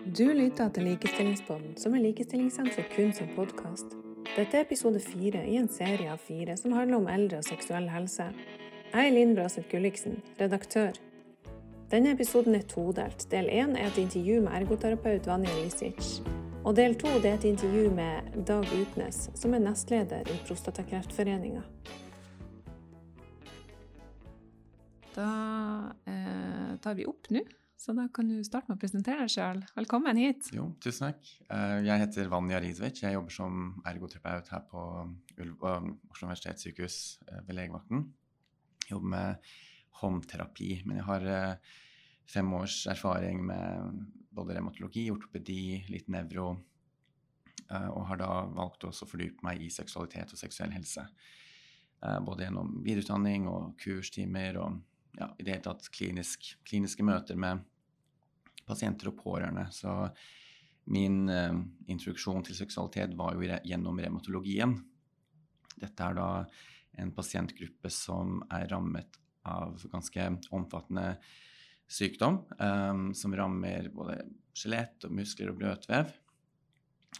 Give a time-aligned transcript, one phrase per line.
[0.00, 3.92] Du lytter til Likestillingspodden, som er Likestillingssenteret kun som podkast.
[4.32, 7.84] Dette er episode fire i en serie av fire som handler om eldre og seksuell
[7.92, 8.30] helse.
[8.94, 10.96] Jeg er Linn Braseth Gulliksen, redaktør.
[11.92, 13.26] Denne episoden er todelt.
[13.28, 16.22] Del én er et intervju med ergoterapeut Vanja Risic.
[16.64, 21.60] Og del to er et intervju med Dag Utnes, som er nestleder i Prostatakreftforeninga.
[25.12, 25.30] Da
[26.08, 27.44] eh, tar vi opp nå.
[27.80, 29.62] Så da kan du starte med å presentere deg sjøl.
[29.72, 30.50] Velkommen hit.
[30.52, 31.28] Jo, tusen takk.
[31.48, 32.98] Eh, jeg heter Vanja Rizvic.
[33.00, 34.82] Jeg jobber som ergoterapeut her på
[35.40, 38.02] Oslo universitetssykehus eh, ved legevakten.
[38.84, 39.48] Jeg jobber med
[40.02, 41.72] håndterapi, men jeg har eh,
[42.28, 46.50] fem års erfaring med både revmatologi, ortopedi, litt nevro,
[47.70, 51.04] og har da valgt å fordype meg i seksualitet og seksuell helse.
[52.26, 54.78] Både gjennom videreutdanning og kurstimer og
[55.18, 57.62] ja, i det hele tatt klinisk, kliniske møter med
[58.70, 59.66] pasienter og pårørende.
[59.74, 59.92] Så
[60.90, 61.60] min eh,
[61.92, 64.78] introduksjon til seksualitet var jo gjennom revmatologien.
[65.80, 66.30] Dette er da
[67.00, 71.14] en pasientgruppe som er rammet av ganske omfattende
[71.90, 74.20] sykdom, eh, som rammer både
[74.56, 76.12] skjelett og muskler og bløtvev,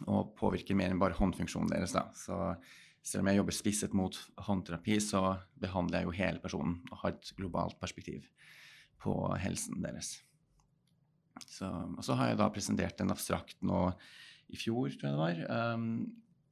[0.07, 1.95] og påvirker mer enn bare håndfunksjonen deres.
[1.95, 2.07] da.
[2.15, 2.37] Så
[3.01, 5.23] selv om jeg jobber spisset mot håndterapi, så
[5.59, 8.27] behandler jeg jo hele personen og har et globalt perspektiv
[9.01, 10.19] på helsen deres.
[11.49, 13.87] Så, og så har jeg da presentert en abstrakt nå
[14.51, 15.87] i fjor, tror jeg det var, um,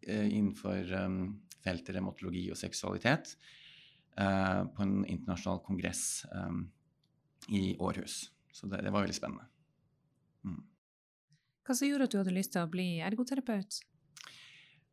[0.08, 1.22] innenfor um,
[1.64, 3.34] feltet remotologi og seksualitet
[4.20, 6.64] uh, på en internasjonal kongress um,
[7.52, 8.30] i Århus.
[8.52, 9.48] Så det, det var veldig spennende.
[10.48, 10.64] Mm.
[11.68, 13.82] Hva som gjorde at du hadde lyst til å bli ergoterapeut?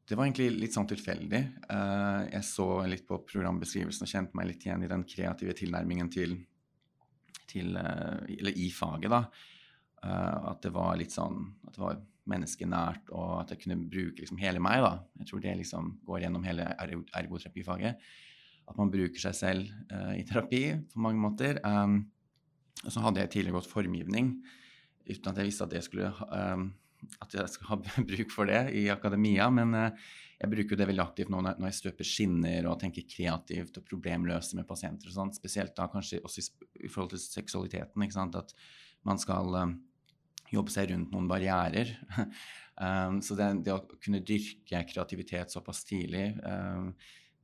[0.06, 1.40] Det var egentlig litt sånn tilfeldig.
[1.66, 6.10] Uh, jeg så litt på programbeskrivelsen og kjente meg litt igjen i den kreative tilnærmingen
[6.14, 6.36] til,
[7.50, 9.24] til uh, Eller i faget, da.
[10.06, 14.22] Uh, at det var litt sånn At det var menneskenært, og at jeg kunne bruke
[14.22, 14.96] liksom hele meg, da.
[15.20, 16.64] Jeg tror det liksom går gjennom hele
[17.14, 18.00] ergoterapifaget.
[18.66, 19.68] At man bruker seg selv
[20.18, 21.60] i terapi på mange måter.
[21.62, 22.00] Um,
[22.82, 24.32] og så hadde jeg tidligere gått formgivning
[25.06, 26.68] uten at jeg visste at jeg skulle um,
[27.22, 31.04] at jeg skulle ha bruk for det i akademia, men uh, jeg bruker det veldig
[31.04, 35.08] aktivt nå når jeg støper skinner og tenker kreativt og problemløse med pasienter.
[35.08, 36.44] og sånt, Spesielt da kanskje også
[36.84, 38.02] i forhold til seksualiteten.
[38.02, 38.52] ikke sant, At
[39.06, 39.72] man skal eh,
[40.56, 41.92] jobbe seg rundt noen barrierer.
[42.80, 46.90] um, så det, det, å kunne dyrke kreativitet såpass tidlig, um,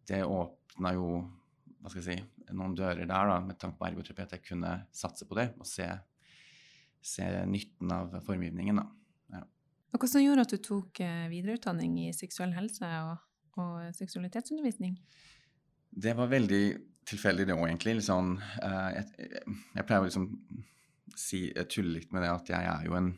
[0.08, 1.08] det åpna jo
[1.82, 4.74] hva skal jeg si, noen dører der, da, med tanke på ergoterapi, at jeg kunne
[4.94, 5.88] satse på det og se,
[7.02, 8.78] se nytten av formgivningen.
[8.78, 8.90] da.
[9.92, 13.26] Og Hva som gjorde at du tok eh, videreutdanning i seksuell helse og,
[13.60, 14.96] og seksualitetsundervisning?
[15.92, 16.62] Det var veldig
[17.08, 17.98] tilfeldig, det òg, egentlig.
[18.06, 19.42] Sånn, uh, jeg,
[19.74, 20.30] jeg, pleier å liksom
[21.18, 23.12] si, tulle litt med det at jeg er jo en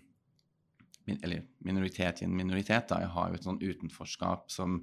[1.04, 2.86] eller minoritet i en minoritet.
[2.88, 3.02] Da.
[3.02, 4.78] Jeg har jo et sånn utenforskap som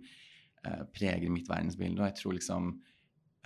[0.67, 1.97] eh, preger mitt verdensbilde.
[1.97, 2.67] Og jeg tror liksom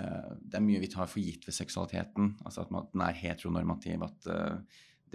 [0.03, 2.33] eh, det er mye vi tar for gitt ved seksualiteten.
[2.43, 4.03] Altså at man, den er heteronormativ.
[4.09, 4.27] At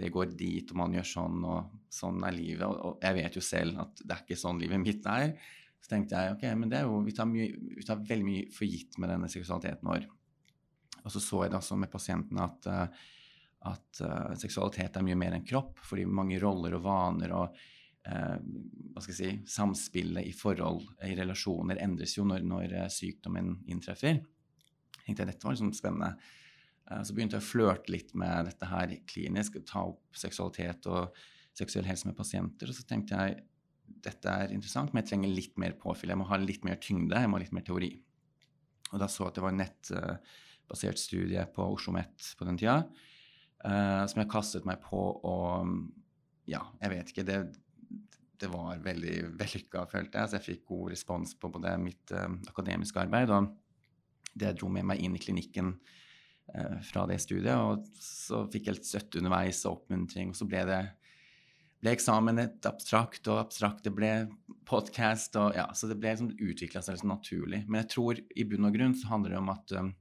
[0.01, 2.65] det går dit, og man gjør sånn, og sånn er livet.
[2.65, 5.35] Og, og, jeg vet jo selv at det er ikke sånn livet mitt er.
[5.81, 8.49] Så tenkte jeg ok, men det er jo, vi tar, mye, vi tar veldig mye
[8.53, 10.05] for gitt med denne seksualiteten vår.
[11.01, 13.07] Og så så jeg det også med pasientene at, uh,
[13.69, 17.57] at uh, seksualitet er mye mer enn kropp, fordi mange roller og vaner og
[18.09, 23.59] uh, hva skal jeg si, samspillet i forhold, i relasjoner, endres jo når, når sykdommen
[23.69, 24.17] inntreffer.
[24.21, 26.15] Jeg tenkte jeg dette var liksom spennende.
[26.89, 31.21] Uh, så begynte jeg å flørte litt med dette her klinisk, ta opp seksualitet og
[31.57, 32.71] seksuell helse med pasienter.
[32.71, 33.41] Og så tenkte jeg
[34.01, 36.13] dette er interessant, men jeg trenger litt mer påfyll.
[36.13, 37.91] Jeg må ha litt mer tyngde, jeg må ha litt mer teori.
[38.91, 42.59] Og da så jeg at det var en nettbasert studie på Oslo OsloMet på den
[42.59, 42.77] tida,
[43.65, 45.73] uh, som jeg kastet meg på og
[46.49, 47.25] Ja, jeg vet ikke.
[47.27, 47.39] Det,
[48.41, 50.29] det var veldig vellykka, følte jeg.
[50.29, 53.51] Så jeg fikk god respons på både mitt uh, akademiske arbeid og
[54.31, 57.53] det jeg dro med meg inn i klinikken uh, fra det studiet.
[57.55, 60.33] Og så fikk jeg litt støtte underveis og oppmuntring.
[60.33, 60.81] Og så ble det
[61.81, 64.11] ble eksamen et abstrakt, og abstrakt det ble
[64.69, 65.37] podkast.
[65.57, 67.63] Ja, så det ble liksom utvikla seg liksom naturlig.
[67.67, 69.93] Men jeg tror i bunn og grunn så handler det om at um,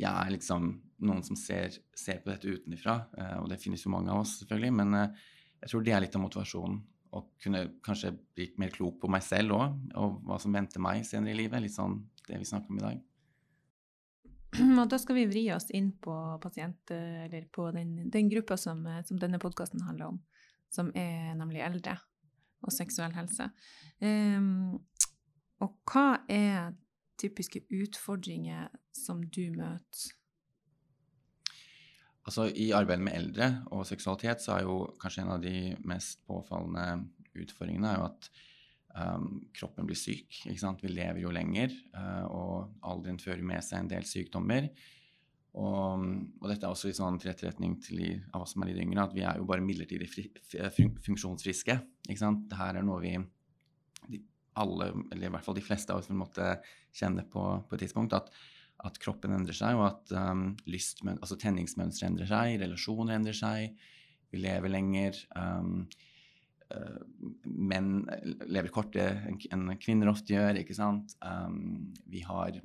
[0.00, 0.72] jeg er liksom
[1.06, 2.96] noen som ser, ser på dette utenfra.
[3.16, 4.72] Uh, og det finnes jo mange av oss, selvfølgelig.
[4.80, 5.28] Men uh,
[5.60, 6.80] jeg tror det er litt av motivasjonen.
[7.10, 11.02] Å kunne kanskje bli mer klok på meg selv òg, og hva som venter meg
[11.08, 11.62] senere i livet.
[11.64, 11.98] Litt sånn
[12.28, 13.00] det vi snakker om i dag.
[14.82, 18.82] Og da skal vi vri oss inn på pasient, eller på den, den gruppa som,
[19.06, 20.22] som denne podkasten handler om,
[20.70, 21.96] som er nemlig eldre
[22.60, 23.48] og seksuell helse.
[24.02, 24.78] Um,
[25.60, 26.72] og hva er
[27.20, 30.16] typiske utfordringer som du møter?
[32.30, 36.20] Altså, I arbeidet med eldre og seksualitet så er jo kanskje en av de mest
[36.30, 36.84] påfallende
[37.42, 38.28] utfordringene er jo at
[38.94, 39.24] um,
[39.56, 40.28] kroppen blir syk.
[40.44, 40.84] ikke sant?
[40.84, 44.68] Vi lever jo lenger, uh, og alderen fører med seg en del sykdommer.
[45.58, 46.04] Og,
[46.38, 49.08] og, dette er også i sånn til til de av oss som er litt yngre,
[49.08, 50.28] at vi er jo bare midlertidig fri,
[50.76, 51.80] fun, funksjonsfriske.
[52.06, 52.46] ikke sant?
[52.46, 53.16] Dette er noe vi
[54.06, 54.22] de,
[54.62, 56.52] alle, eller i hvert fall de fleste av oss, vil måtte
[56.94, 58.14] kjenne på på et tidspunkt.
[58.14, 58.30] at
[58.86, 60.44] at kroppen endrer seg, og at um,
[61.16, 63.74] altså tenningsmønstre endrer seg, relasjoner endrer seg,
[64.30, 65.18] vi lever lenger.
[65.36, 65.84] Um,
[66.72, 67.00] uh,
[67.44, 68.04] menn
[68.46, 71.16] lever kortere enn kvinner ofte gjør, ikke sant.
[71.24, 72.60] Um, vi har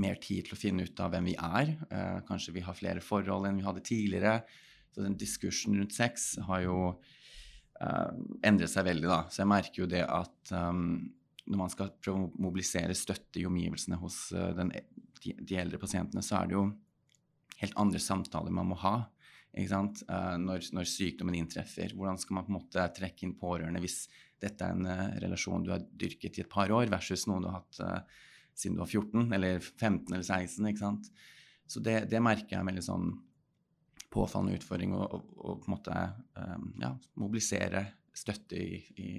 [0.00, 1.74] mer tid til å finne ut av hvem vi er.
[1.88, 4.38] Uh, kanskje vi har flere forhold enn vi hadde tidligere.
[4.94, 8.10] Så den diskursen rundt sex har jo uh,
[8.46, 9.20] endret seg veldig, da.
[9.30, 10.98] Så jeg merker jo det at um,
[11.44, 14.72] når man skal prøve å mobilisere støtte i omgivelsene hos uh, den
[15.24, 16.64] de, de, eldre pasientene, så er det jo
[17.60, 18.96] helt andre samtaler man må ha
[19.54, 21.94] uh, når, når, sykdommen inntreffer.
[21.94, 24.04] Hvordan skal man på en måte trekke inn pårørende hvis
[24.42, 27.50] dette er en uh, relasjon du har dyrket i et par år, versus noen du
[27.50, 28.24] har hatt uh,
[28.54, 30.70] siden du var 14 eller 15 eller 16.
[30.70, 31.10] ikke sant?
[31.66, 33.12] Så det, det merker jeg en veldig sånn
[34.14, 36.00] påfallende utfordring å, å, å på en måte
[36.38, 39.10] um, ja, mobilisere støtte i, i,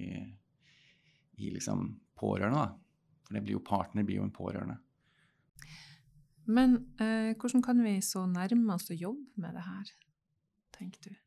[1.44, 2.62] i liksom pårørende.
[2.62, 3.24] da.
[3.26, 4.78] For det blir jo partner blir jo en pårørende.
[6.46, 9.92] Men eh, hvordan kan vi så nærme oss å jobbe med det her,
[10.78, 11.22] tenker du?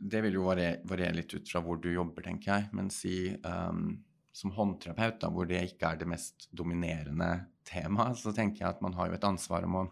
[0.00, 2.68] Det vil jo variere litt ut fra hvor du jobber, tenker jeg.
[2.76, 3.98] Men si um,
[4.32, 7.30] som håndterapeut, hvor det ikke er det mest dominerende
[7.68, 9.88] temaet, så tenker jeg at man har jo et ansvar om å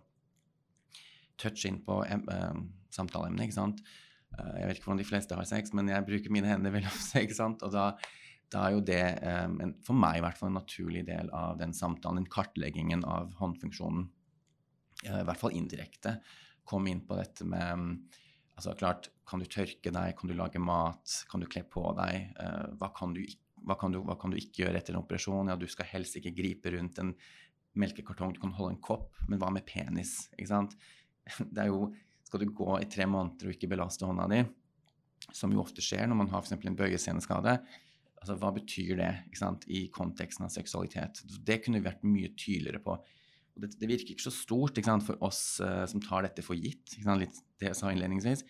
[1.38, 2.62] touche inn på um,
[2.94, 3.82] samtaleemnet, ikke sant.
[4.38, 6.92] Uh, jeg vet ikke hvordan de fleste har sex, men jeg bruker mine hender veldig
[6.94, 7.66] ofte, ikke sant.
[7.66, 7.90] Og da,
[8.54, 11.76] da er jo det, en, for meg i hvert fall, en naturlig del av den
[11.76, 14.08] samtalen, den kartleggingen av håndfunksjonen
[15.06, 16.16] i hvert fall indirekte,
[16.68, 18.00] kom inn på dette med
[18.58, 20.14] altså klart, Kan du tørke deg?
[20.16, 21.18] Kan du lage mat?
[21.30, 22.30] Kan du kle på deg?
[22.40, 23.20] Uh, hva, kan du,
[23.60, 25.50] hva, kan du, hva, kan du, ikke gjøre etter en operasjon?
[25.52, 27.12] Ja, du skal helst ikke gripe rundt en
[27.78, 30.30] melkekartong, du kan holde en kopp, men hva med penis?
[30.34, 30.78] Ikke sant?
[31.52, 31.90] Det er jo
[32.24, 34.42] Skal du gå i tre måneder og ikke belaste hånda di,
[35.32, 36.58] som jo ofte skjer når man har f.eks.
[36.60, 37.54] en bøyeseneskade,
[38.20, 41.22] altså hva betyr det ikke sant, i konteksten av seksualitet?
[41.24, 42.98] Det kunne vi vært mye tydeligere på
[43.58, 46.58] det, det, virker ikke så stort ikke sant, for oss uh, som tar dette for
[46.58, 48.44] gitt, ikke sant, litt det jeg sa innledningsvis.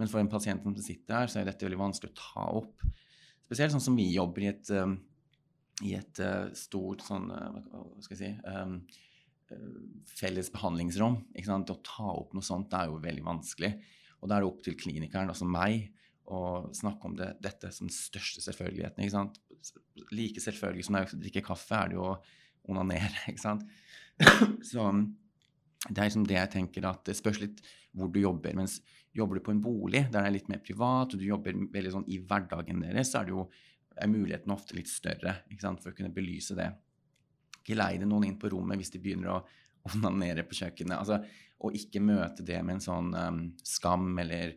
[0.00, 2.84] Men for en pasient som sitter her, så er dette veldig vanskelig å ta opp.
[3.46, 4.96] Spesielt sånn som vi jobber i et, um,
[5.84, 8.78] i et uh, stort sånn uh, Hva skal jeg si um,
[10.08, 11.18] Felles behandlingsrom.
[11.36, 11.68] Ikke sant?
[11.68, 13.74] Å ta opp noe sånt det er jo veldig vanskelig.
[14.22, 15.90] Og da er det opp til klinikeren, altså meg,
[16.32, 19.02] å snakke om det, dette som den største selvfølgeligheten.
[19.04, 19.40] Ikke sant?
[20.14, 22.06] Like selvfølgelig som det er å drikke kaffe, er det jo
[22.70, 23.24] onanere.
[23.32, 23.66] ikke sant?
[24.62, 24.90] så
[25.88, 27.62] det er liksom det jeg tenker at det spørs litt
[27.96, 28.54] hvor du jobber.
[28.56, 28.78] Mens
[29.16, 31.94] jobber du på en bolig der det er litt mer privat, og du jobber veldig
[31.96, 33.46] sånn i hverdagen deres, så er det jo
[33.92, 35.82] er muligheten ofte litt større ikke sant?
[35.82, 36.70] for å kunne belyse det.
[37.60, 39.40] Ikke leide noen inn på rommet hvis de begynner å
[39.92, 40.96] onanere på kjøkkenet.
[40.96, 41.18] Altså,
[41.62, 44.56] og ikke møte det med en sånn um, skam eller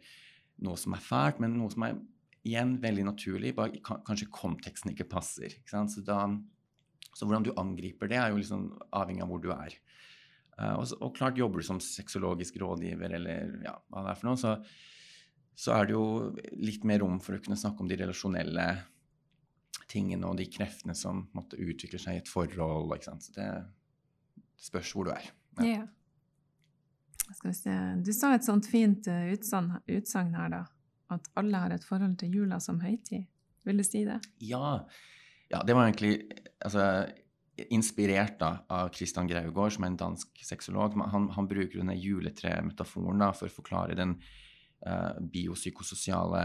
[0.65, 1.97] noe som er fælt, men noe som er
[2.45, 5.49] igjen veldig naturlig, bare kanskje konteksten ikke passer.
[5.49, 5.93] Ikke sant?
[5.93, 6.21] så da
[7.15, 9.77] så hvordan du angriper det, er jo liksom avhengig av hvor du er.
[10.55, 14.29] Uh, og, og, klart jobber du som sexologisk rådgiver eller ja, hva det er for
[14.29, 14.53] noe, så,
[15.51, 16.05] så, er det jo
[16.59, 18.67] litt mer rom for å kunne snakke om de relasjonelle
[19.91, 22.95] tingene og de kreftene som måtte utvikle seg i et forhold.
[22.95, 23.27] Ikke sant?
[23.27, 23.49] Så det,
[24.55, 25.27] det spørs hvor du er.
[25.59, 25.83] Ja.
[25.83, 25.91] Yeah.
[28.05, 30.63] Du sa et sånt fint uh, utsagn her, da.
[31.15, 33.27] At alle har et forhold til jula som høytid.
[33.65, 34.19] Vil du si det?
[34.45, 34.77] Ja.
[35.51, 36.25] Ja, det var egentlig
[36.65, 36.85] altså,
[37.71, 40.97] inspirert da, av Christian Graugård, som er en dansk sexolog.
[41.13, 44.17] Han, han bruker denne juletremetaforen da, for å forklare den
[44.85, 46.43] uh, biopsykososiale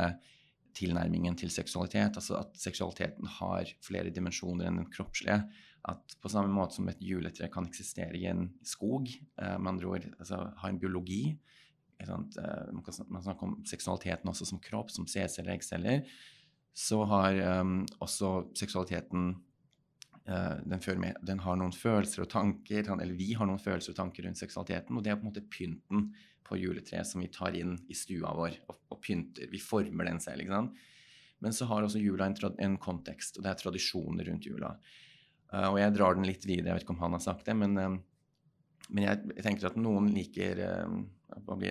[0.76, 2.20] tilnærmingen til seksualitet.
[2.20, 5.42] Altså at seksualiteten har flere dimensjoner enn den kroppslige.
[5.90, 9.10] At på samme måte som et juletre kan eksistere i en skog,
[9.42, 11.24] uh, med andre ord altså, ha en biologi
[12.06, 12.20] uh,
[12.70, 16.06] Man kan snakke om seksualiteten også som kropp, som C-celler, eggceller
[16.76, 19.34] så har um, også seksualiteten
[20.26, 24.26] den, med, den, har noen følelser og tanker, eller vi har noen følelser og tanker
[24.26, 26.10] rundt seksualiteten, og det er på en måte pynten
[26.50, 29.48] på juletreet som vi tar inn i stua vår og, og pynter.
[29.52, 30.42] Vi former den selv.
[30.42, 30.80] ikke sant?
[31.40, 32.36] Men så har også jula en,
[32.66, 34.74] en kontekst, og det er tradisjoner rundt jula.
[35.50, 37.56] Uh, og jeg drar den litt videre, jeg vet ikke om han har sagt det,
[37.58, 40.98] men, uh, men jeg, tenker at noen liker uh,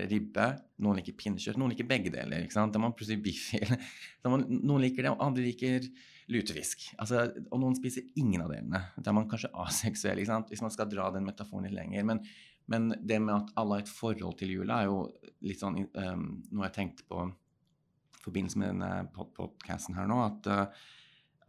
[0.09, 0.47] ribbe,
[0.81, 2.43] noen liker pinnekjøtt, noen liker begge deler.
[2.43, 2.73] ikke sant?
[2.73, 3.51] Da man plutselig biff
[4.25, 5.85] Noen liker det, og andre liker
[6.29, 6.85] lutefisk.
[7.01, 8.83] Altså, og noen spiser ingen av delene.
[8.97, 12.05] Da er man kanskje aseksuell, hvis man skal dra den metaforen litt lenger.
[12.05, 12.23] Men
[12.69, 14.99] Men det med at alle har et forhold til jula, er jo
[15.41, 20.19] litt sånn um, noe jeg tenkte på i forbindelse med denne pod podkasten her nå,
[20.21, 20.91] at, uh,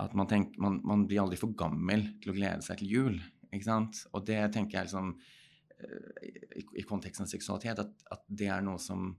[0.00, 3.20] at man, tenker, man, man, blir aldri for gammel til å glede seg til jul.
[3.50, 4.00] ikke sant?
[4.14, 8.64] Og det tenker jeg liksom uh, i, i, konteksten av seksualitet, at, at, det er
[8.64, 9.12] noe som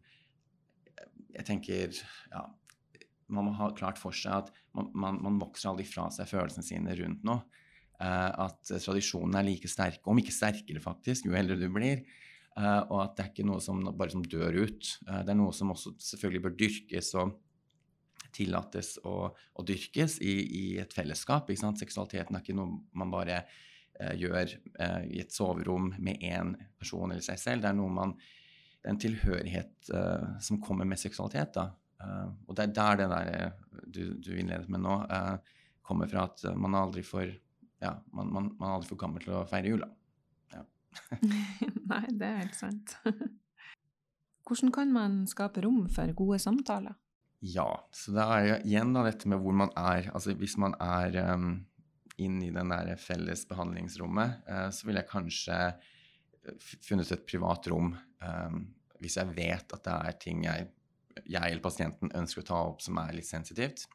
[1.31, 1.93] jeg tenker
[2.33, 2.47] ja,
[3.31, 6.65] man må ha klart for seg at man, man, man vokser aldri fra seg følelsene
[6.65, 7.43] sine rundt noe.
[8.01, 12.01] Uh, at tradisjonene er like sterke, om ikke sterkere faktisk, jo eldre du blir.
[12.57, 14.89] Uh, og at det er ikke noe som bare som dør ut.
[15.05, 17.35] Uh, det er noe som også selvfølgelig bør dyrkes og
[18.33, 21.51] tillates å, å dyrkes i, i, et fellesskap.
[21.51, 21.81] Ikke sant?
[21.83, 23.43] Seksualiteten er ikke noe man bare
[24.17, 24.53] gjør
[25.11, 27.61] i et soverom med én person eller seg selv.
[27.61, 28.13] Det er noe man
[28.87, 29.91] en tilhørighet
[30.41, 31.51] som kommer med seksualitet.
[31.59, 31.67] da.
[32.47, 33.51] Og det er der det der
[33.85, 34.95] du, du innledet med nå,
[35.85, 37.33] kommer fra at man aldri får
[37.81, 39.87] ja, man, man, man, er aldri for gammel til å feire jula.
[40.53, 40.65] Ja.
[41.91, 42.93] Nei, det er helt sant.
[44.47, 46.97] Hvordan kan man skape rom for gode samtaler?
[47.41, 50.11] Ja, så det er igjen da dette med hvor man er.
[50.13, 51.55] Altså hvis man er um,
[52.21, 57.69] inne i den der felles behandlingsrommet, uh, så ville jeg kanskje eh, funnet et privat
[57.73, 58.61] rom um,
[59.01, 60.67] hvis jeg vet at det er ting jeg,
[61.29, 63.87] jeg eller pasienten ønsker å ta opp som er litt sensitivt.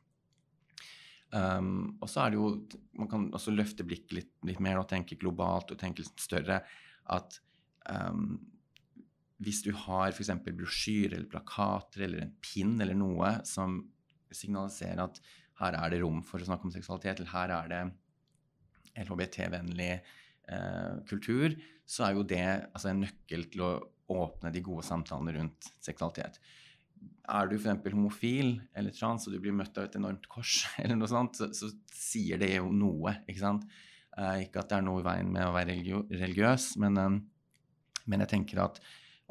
[1.34, 2.48] Um, og så er det jo
[2.94, 6.60] Man kan også løfte blikket litt, litt mer og tenke globalt og tenke litt større.
[7.12, 7.40] At
[7.90, 8.36] um,
[9.42, 10.32] hvis du har f.eks.
[10.46, 13.82] brosjyrer eller plakater eller en pinn eller noe som
[14.32, 15.20] signaliserer at
[15.60, 20.94] her er det rom for å snakke om seksualitet, eller her er det LHBT-vennlig eh,
[21.08, 21.54] kultur,
[21.88, 23.70] så er jo det altså, en nøkkel til å
[24.12, 26.40] åpne de gode samtalene rundt seksualitet
[27.26, 27.82] er du f.eks.
[27.90, 31.50] homofil eller trans og du blir møtt av et enormt kors, eller noe sånt, så,
[31.54, 33.18] så sier det jo noe.
[33.26, 33.66] Ikke sant?
[34.16, 37.16] Eh, ikke at det er noe i veien med å være religiøs, men, eh,
[38.06, 38.80] men, jeg tenker at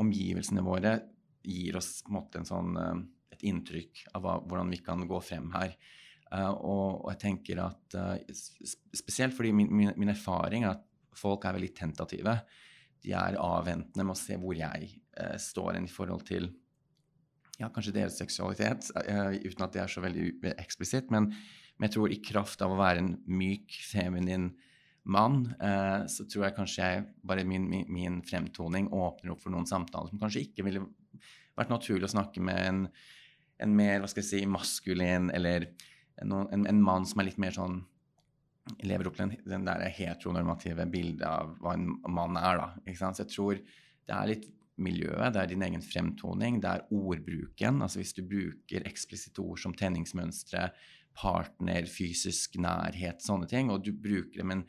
[0.01, 0.97] omgivelsene våre
[1.45, 3.05] gir oss på en måte en sånn, eh,
[3.35, 5.77] et inntrykk av hva, hvordan vi kan gå frem her.
[6.25, 8.15] Uh, og, og, jeg tenker at uh,
[8.97, 10.81] Spesielt fordi min, min, min, erfaring er at
[11.15, 12.33] folk er veldig tentative.
[13.05, 16.49] De er avventende med å se hvor jeg uh, står i forhold til
[17.59, 21.11] ja, kanskje deres seksualitet, uh, uten at det er så veldig eksplisitt.
[21.13, 24.51] Men, men, jeg tror i kraft av å være en myk, feminin
[25.05, 29.53] mann, uh, så tror jeg kanskje jeg, bare min, min, min, fremtoning åpner opp for
[29.53, 30.85] noen samtaler som kanskje ikke ville
[31.55, 32.85] vært naturlig å snakke med en,
[33.63, 35.69] en mer hva skal jeg si, maskulin eller
[36.21, 37.83] en, en, en mann som er litt mer sånn
[38.81, 42.61] lever opp til den, den der heteronormative bildet av hva en mann er.
[42.61, 42.95] da?
[43.13, 44.47] Så jeg tror det er litt
[44.81, 47.81] miljøet, det er din egen fremtoning, det er ordbruken.
[47.83, 50.69] Altså hvis du bruker eksplisitte ord som tenningsmønstre,
[51.15, 54.65] partner, fysisk nærhet, sånne ting, og du bruker dem en,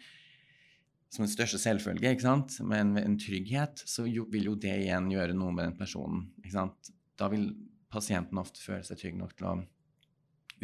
[1.11, 2.61] som en største selvfølge, ikke sant?
[2.63, 6.29] med en, en trygghet, så jo, vil jo det igjen gjøre noe med den personen.
[6.45, 6.93] Ikke sant?
[7.19, 7.51] Da vil
[7.91, 9.57] pasienten ofte føle seg trygg nok til å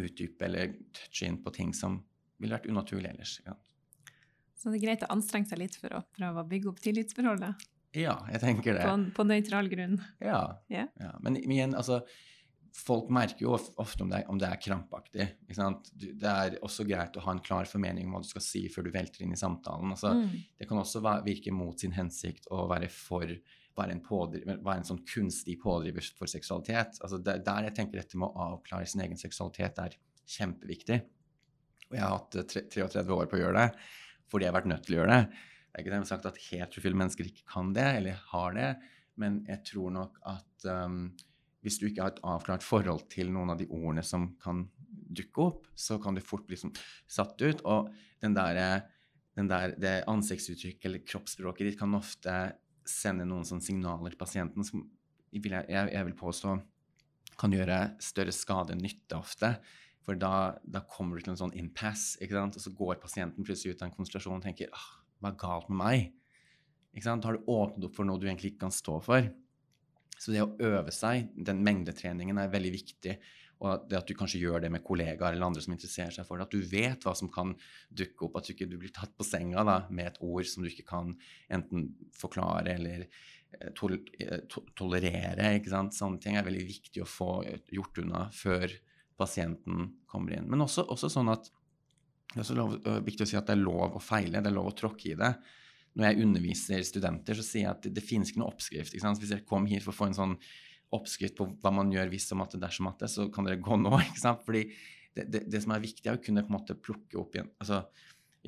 [0.03, 2.01] utdype eller touche inn på ting som
[2.39, 3.37] ville vært unaturlig ellers.
[3.47, 3.57] Ja.
[4.57, 7.71] Så det er greit å anstrenge seg litt for å prøve å bygge opp tillitsforholdet?
[7.97, 8.85] Ja, jeg tenker det.
[8.89, 9.99] På, på nøytral grunn.
[10.23, 10.43] Ja.
[10.73, 10.93] Yeah.
[11.01, 11.15] ja.
[11.25, 12.03] Men igjen, altså
[12.73, 15.27] Folk merker jo ofte om det, om det er krampaktig.
[15.45, 18.87] Det er også greit å ha en klar formening om hva du skal si før
[18.87, 19.93] du velter inn i samtalen.
[19.93, 20.39] Altså, mm.
[20.57, 23.29] Det kan også virke mot sin hensikt å være for
[23.77, 26.99] være en, pådriver, være en sånn kunstig pådriver for seksualitet.
[27.01, 29.97] Altså, der, der jeg tenker dette med å avklare sin egen seksualitet er
[30.29, 30.99] kjempeviktig.
[31.91, 33.85] Og jeg har hatt 33 år på å gjøre det
[34.33, 35.41] fordi jeg har vært nødt til å gjøre det.
[35.73, 38.71] Det er ikke dermed sagt at heterofile mennesker ikke kan det, eller har det,
[39.21, 41.07] men jeg tror nok at um,
[41.65, 44.67] hvis du ikke har et avklart forhold til noen av de ordene som kan
[45.13, 46.75] dukke opp, så kan du fort bli liksom
[47.09, 47.63] satt ut.
[47.69, 47.89] Og
[48.25, 48.85] den der,
[49.39, 52.37] den der, det ansiktsuttrykket eller kroppsspråket ditt kan ofte
[52.89, 54.85] sende noen sånne signaler til pasienten som
[55.33, 56.57] jeg, jeg vil påstå
[57.41, 59.55] kan gjøre større skade enn nytte ofte.
[60.03, 63.85] For da, da, kommer du til en sånn impasse, og så går pasienten plutselig ut
[63.85, 64.89] av en konsentrasjon og tenker ah,
[65.23, 66.11] hva er galt med meg?
[66.93, 67.25] Ikke sant?
[67.25, 69.29] Har du åpnet opp for noe du egentlig ikke kan stå for.
[70.19, 73.17] Så det å øve seg, den mengdetreningen, er veldig viktig.
[73.63, 76.39] Og det at du kanskje gjør det med kollegaer eller andre som interesserer seg for
[76.39, 76.49] det.
[76.49, 77.55] At du vet hva som kan
[77.89, 78.39] dukke opp.
[78.39, 81.15] At du ikke blir tatt på senga da, med et ord som du ikke kan
[81.53, 85.55] enten forklare eller eh, tol eh, to tolerere.
[85.61, 85.95] ikke sant?
[85.95, 87.33] Sånne ting er veldig viktig å få
[87.71, 88.75] gjort unna før
[89.19, 90.51] pasienten kommer inn.
[90.51, 91.51] Men også, også sånn at
[92.33, 94.57] det er også lov, viktig å si at det er lov å feile, det er
[94.57, 95.33] lov å tråkke i det.
[95.93, 98.95] Når jeg underviser studenter, så sier jeg at det, det finnes ikke noe oppskrift.
[98.97, 100.37] Ikke Hvis dere kom hit for å få en sånn
[100.97, 103.93] oppskrift på hva man gjør hvis og matte, dersom matte, så kan dere gå nå.
[104.09, 104.41] ikke sant?
[104.47, 104.65] Fordi
[105.13, 107.51] det, det, det, som er viktig, er å kunne på en måte plukke opp igjen
[107.61, 107.83] altså,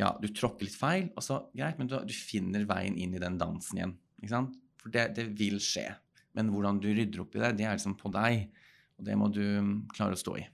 [0.01, 3.21] Ja, du tråkker litt feil, og så greit, men du, du finner veien inn i
[3.23, 3.97] den dansen igjen.
[4.23, 4.57] ikke sant?
[4.81, 5.91] For det, det vil skje.
[6.35, 8.49] Men hvordan du rydder opp i det, det er liksom på deg.
[8.99, 10.49] Og det må du mm, klare å stå i.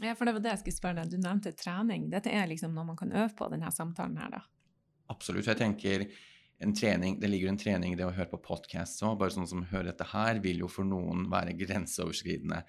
[0.00, 0.14] Ja.
[0.14, 1.12] for det var det jeg skulle spørre deg.
[1.12, 2.08] Du nevnte trening.
[2.12, 4.42] Dette er liksom noe man kan øve på, denne samtalen her, da?
[5.10, 5.48] Absolutt.
[5.50, 6.06] Jeg tenker
[6.60, 9.18] en trening, Det ligger en trening i det å høre på podkast òg.
[9.20, 12.62] Bare sånn som hører dette her, vil jo for noen være grenseoverskridende.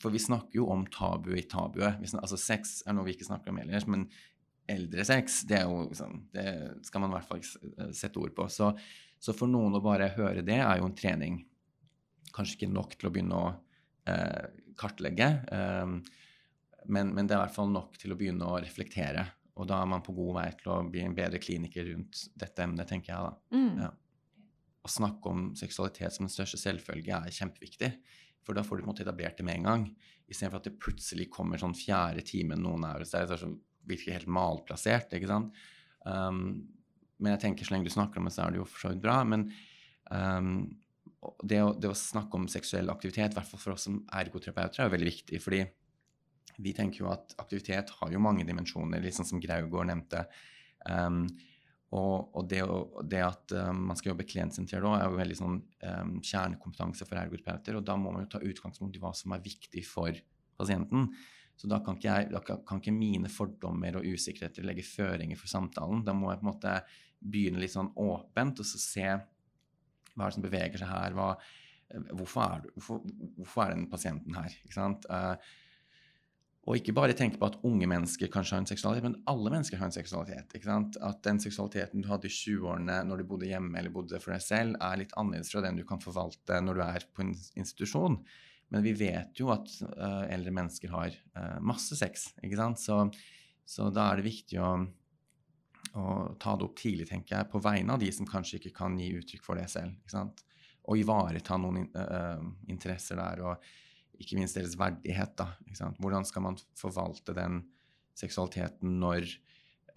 [0.00, 1.98] For vi snakker jo om tabu i tabuet.
[2.14, 4.06] Altså Sex er noe vi ikke snakker om ellers, men
[4.70, 6.46] eldre sex, det, er jo, liksom, det
[6.86, 8.48] skal man i hvert fall sette ord på.
[8.52, 8.72] Så,
[9.18, 11.40] så, for noen å bare høre det er jo en trening.
[12.34, 13.52] Kanskje ikke nok til å begynne å
[14.10, 14.48] eh,
[14.78, 16.22] kartlegge, eh,
[16.88, 19.24] men, men, det er i hvert fall nok til å begynne å reflektere.
[19.56, 22.64] Og da er man på god vei til å bli en bedre kliniker rundt dette
[22.64, 23.56] emnet, tenker jeg da.
[23.56, 23.80] Mm.
[23.84, 23.90] Ja.
[24.86, 27.90] Å snakke om seksualitet som den største selvfølge er kjempeviktig.
[28.46, 29.86] For da får du på en måte etablert det med en gang.
[30.30, 33.50] Istedenfor at det plutselig kommer sånn fjerde time noen er hos deg, så
[33.86, 35.16] virker helt malplassert.
[35.16, 35.56] ikke sant?
[36.06, 36.68] Um,
[37.18, 38.92] men jeg tenker så lenge du snakker om det, så er det jo for så
[38.92, 39.16] vidt bra.
[39.26, 39.48] Men
[40.12, 40.52] um,
[41.42, 44.82] det, å, det, å, snakke om seksuell aktivitet, i hvert fall for oss som ergoterapeuter,
[44.82, 45.42] er jo veldig viktig.
[45.42, 45.64] fordi
[46.62, 50.24] vi tenker jo at aktivitet har jo mange dimensjoner, sånn som Graugård nevnte.
[50.88, 51.24] Um,
[51.94, 52.62] og, og det,
[53.12, 57.20] det, at um, man skal jobbe klientsentrert òg, er jo veldig sånn um, kjernekompetanse for
[57.20, 57.78] ergoterapeuter.
[57.78, 60.18] Og da må man jo ta utgangspunkt i hva som er viktig for
[60.58, 61.10] pasienten.
[61.56, 65.48] Så da kan ikke, jeg, da kan ikke mine fordommer og usikkerheter legge føringer for
[65.48, 66.02] samtalen.
[66.04, 66.74] Da må jeg på en måte
[67.16, 71.16] begynne litt sånn åpent og så se hva er det som beveger seg her.
[71.16, 71.30] Hva,
[72.10, 73.00] hvorfor, er, hvorfor,
[73.38, 74.52] hvorfor, er den pasienten her?
[74.66, 75.08] Ikke sant?
[75.08, 75.36] Uh,
[76.66, 79.78] og ikke bare tenke på at unge mennesker kanskje har en seksualitet, men alle mennesker
[79.78, 80.50] har en seksualitet.
[80.58, 80.96] ikke sant?
[80.98, 84.42] At den seksualiteten du hadde i 20-årene når du bodde hjemme eller bodde for deg
[84.42, 88.18] selv, er litt annerledes fra den du kan forvalte når du er på en institusjon.
[88.74, 92.82] Men vi vet jo at uh, eldre mennesker har uh, masse sex, ikke sant?
[92.82, 92.98] Så,
[93.62, 94.74] så, da er det viktig å,
[95.94, 96.04] å,
[96.42, 99.12] ta det opp tidlig, tenker jeg, på vegne av de som kanskje ikke kan gi
[99.20, 99.94] uttrykk for det selv.
[100.02, 100.42] ikke sant?
[100.90, 103.46] Og ivareta noen uh, interesser der.
[103.46, 103.85] og
[104.22, 105.36] ikke minst deres verdighet.
[105.38, 105.50] da,
[106.00, 107.62] Hvordan skal man forvalte den
[108.16, 109.28] seksualiteten når,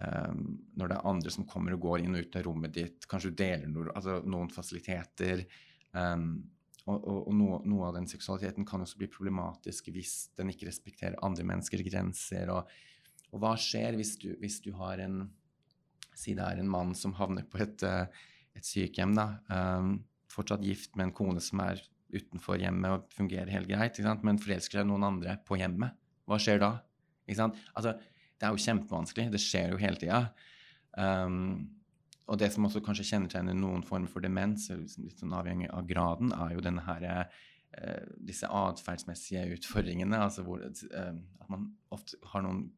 [0.00, 0.44] um,
[0.76, 3.08] når det er andre som kommer og går inn og ut av rommet ditt?
[3.10, 5.46] Kanskje du deler noe, altså noen fasiliteter.
[5.92, 6.32] Um,
[6.86, 10.68] og, og, og noe, noe, av den seksualiteten kan også bli problematisk hvis den ikke
[10.68, 12.52] respekterer andre menneskers grenser.
[12.54, 12.70] Og,
[13.30, 15.22] og hva skjer hvis du, hvis du, har en
[16.20, 18.24] Si det er en mann som havner på et, eh,
[18.58, 19.38] et sykehjem, da.
[19.48, 21.80] Um, fortsatt gift med en kone som er
[22.12, 25.96] utenfor hjemmet og fungerer helt greit, men forelsker seg noen andre på hjemmet.
[26.28, 26.74] Hva skjer da?
[27.30, 27.94] Altså,
[28.40, 29.28] det er jo kjempevanskelig.
[29.34, 30.22] Det skjer jo hele tida.
[30.96, 31.68] Um,
[32.30, 36.30] og det som også kanskje kjennetegner noen former for demens, litt sånn avhengig av graden,
[36.36, 40.22] er jo denne her, uh, disse atferdsmessige utfordringene.
[40.28, 42.68] altså hvor, uh, At man ofte har noen,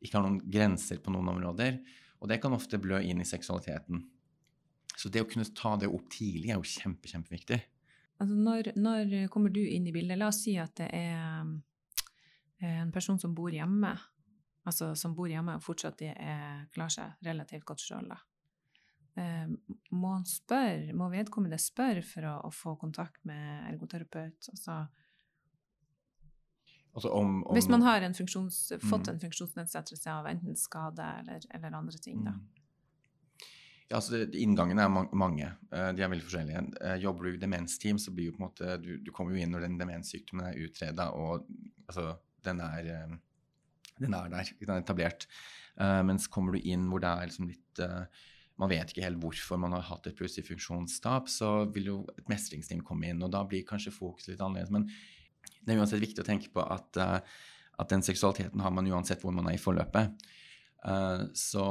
[0.00, 1.80] ikke har noen grenser på noen områder.
[2.20, 4.04] Og det kan ofte blø inn i seksualiteten.
[5.00, 7.60] Så det å kunne ta det opp tidlig er jo kjempe, kjempeviktig.
[8.20, 10.18] Altså når, når, kommer du inn i bildet?
[10.20, 11.44] La oss si at det er
[12.60, 13.94] eh, en person som bor hjemme,
[14.68, 18.20] altså som bor hjemme og fortsatt er, klarer seg relativt godt sjøl, da.
[19.18, 19.48] Eh,
[19.96, 24.50] må spørre, må vedkommende spørre for å, å få kontakt med ergoterapeut?
[24.52, 24.76] Altså,
[26.92, 29.14] altså om, om, Hvis man har en funksjons, fått mm.
[29.14, 32.36] en funksjonsnedsettelse av enten skade eller, eller andre ting, da.
[32.36, 32.59] Mm.
[33.90, 35.48] Ja, altså Inngangene er mange.
[35.74, 36.60] Eh, de er veldig forskjellige.
[36.78, 39.42] Eh, jobber du i demensteam, så blir jo på en måte Du, du kommer jo
[39.42, 41.48] inn når den demenssykdommen er utreda, og
[41.88, 42.12] altså,
[42.46, 43.16] den er, eh,
[43.98, 44.54] den er der.
[44.60, 45.26] Den er etablert.
[45.80, 47.80] Mens kommer du inn hvor det er liksom litt
[48.60, 52.26] Man vet ikke helt hvorfor man har hatt et plutselig funksjonstap, så vil jo et
[52.28, 54.72] mestringsteam komme inn, og da blir kanskje fokus litt annerledes.
[54.74, 54.84] Men
[55.64, 59.32] det er uansett viktig å tenke på at, at den seksualiteten har man uansett hvor
[59.32, 60.28] man er i forløpet.
[61.32, 61.64] så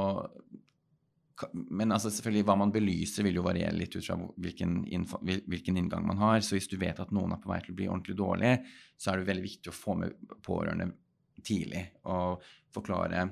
[1.52, 4.80] men altså selvfølgelig hva man belyser, vil jo variere litt ut fra hvilken,
[5.22, 6.40] hvilken, inngang man har.
[6.44, 8.54] Så hvis du vet at noen er på vei til å bli ordentlig dårlig,
[9.00, 10.90] så er det veldig viktig å få med pårørende
[11.46, 12.42] tidlig og
[12.74, 13.24] forklare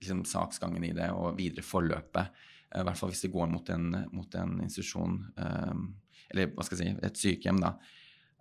[0.00, 2.42] liksom, saksgangen i det og videre forløpet.
[2.72, 5.86] Eh, I hvert fall hvis det går mot en, mot en institusjon, um,
[6.32, 7.76] eller hva skal jeg si, et sykehjem, da.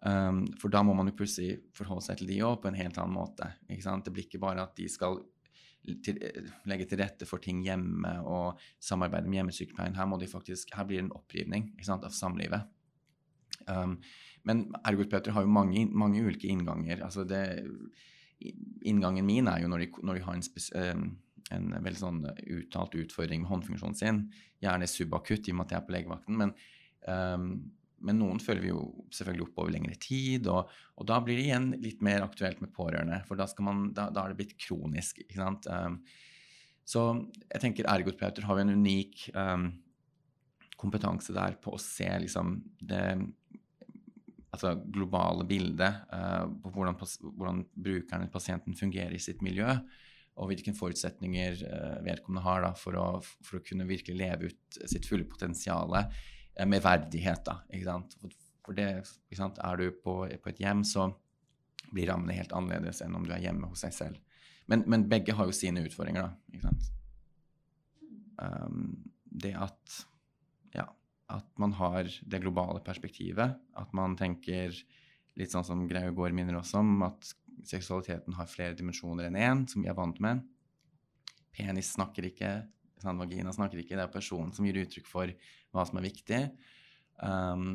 [0.05, 2.97] Um, for da må man jo plutselig forholde seg til de òg på en helt
[3.01, 3.47] annen måte.
[3.65, 5.21] Det blir ikke bare at de skal
[6.05, 6.19] til,
[6.69, 9.97] legge til rette for ting hjemme og samarbeide med hjemmesykepleien.
[9.97, 12.65] Her, må de faktisk, her blir det en opprivning sant, av samlivet.
[13.69, 13.99] Um,
[14.45, 17.03] men ergoterapeuter har jo mange, mange, ulike innganger.
[17.05, 17.43] Altså det,
[18.85, 21.07] inngangen min er jo når de, når de har en, spes, um,
[21.55, 22.21] en, veldig sånn
[22.59, 24.21] uttalt utfordring med håndfunksjonen sin.
[24.63, 26.43] Gjerne subakutt i og med at jeg er på legevakten.
[26.43, 26.55] men
[27.09, 27.49] um,
[28.03, 28.81] men noen følger vi jo
[29.13, 32.73] selvfølgelig opp over lengre tid, og, og, da blir det igjen litt mer aktuelt med
[32.75, 35.21] pårørende, for da, man, da, da er det blitt kronisk.
[35.23, 35.69] ikke sant?
[35.71, 36.01] Um,
[36.85, 37.07] så
[37.49, 39.69] jeg tenker ergoterapeuter har jo en unik um,
[40.77, 43.05] kompetanse der på å se liksom det
[44.55, 46.99] altså globale bildet uh, på hvordan,
[47.35, 49.67] hvordan brukeren, pasienten, fungerer i sitt miljø,
[50.35, 53.07] og hvilke forutsetninger uh, vedkommende har da, for, å,
[53.41, 55.91] for, å, kunne virkelig leve ut sitt fulle potensial
[56.63, 57.43] med verdighet.
[57.47, 58.17] Da, ikke sant?
[58.65, 58.87] For, det,
[59.29, 59.59] ikke sant?
[59.63, 61.09] Er du på, på, et hjem, så
[61.91, 64.41] blir rammene helt annerledes enn om du er hjemme hos deg selv.
[64.71, 66.55] Men, men begge har jo sine utfordringer, da.
[66.55, 66.91] ikke sant?
[68.41, 68.95] Um,
[69.35, 70.01] det at
[71.27, 73.57] at man har det globale perspektivet.
[73.73, 74.75] At man tenker
[75.35, 77.33] litt sånn som Gård minner oss om, at
[77.65, 80.43] seksualiteten har flere dimensjoner enn én, som vi er vant med.
[81.55, 82.51] Penis snakker ikke,
[83.05, 83.97] vagina snakker ikke.
[83.97, 85.31] Det er personen som gir uttrykk for
[85.75, 86.41] hva som er viktig.
[87.19, 87.67] Um,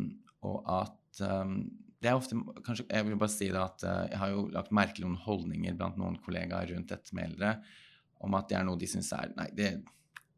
[0.47, 1.63] og at um,
[2.01, 4.75] det er ofte kanskje, Jeg vil bare si det at uh, jeg har jo lagt
[4.77, 7.55] merke til noen holdninger blant noen kollegaer rundt dette med eldre
[8.21, 9.71] om at det er noe de syns er Nei, det,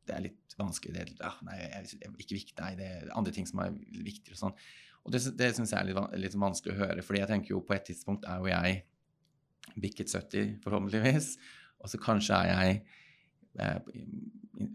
[0.06, 0.94] det er litt vanskelig.
[0.94, 4.36] Det, ja, nei, jeg, ikke viktig, nei, det er andre ting som er viktigere.
[4.36, 4.56] og sånn.
[5.02, 7.62] Og det, det syns jeg er litt, litt, vanskelig å høre, fordi jeg tenker jo
[7.66, 8.82] på et tidspunkt er jo jeg
[9.82, 11.32] bikket 70, forhåpentligvis,
[11.82, 12.78] og så kanskje er jeg
[13.62, 13.78] eh,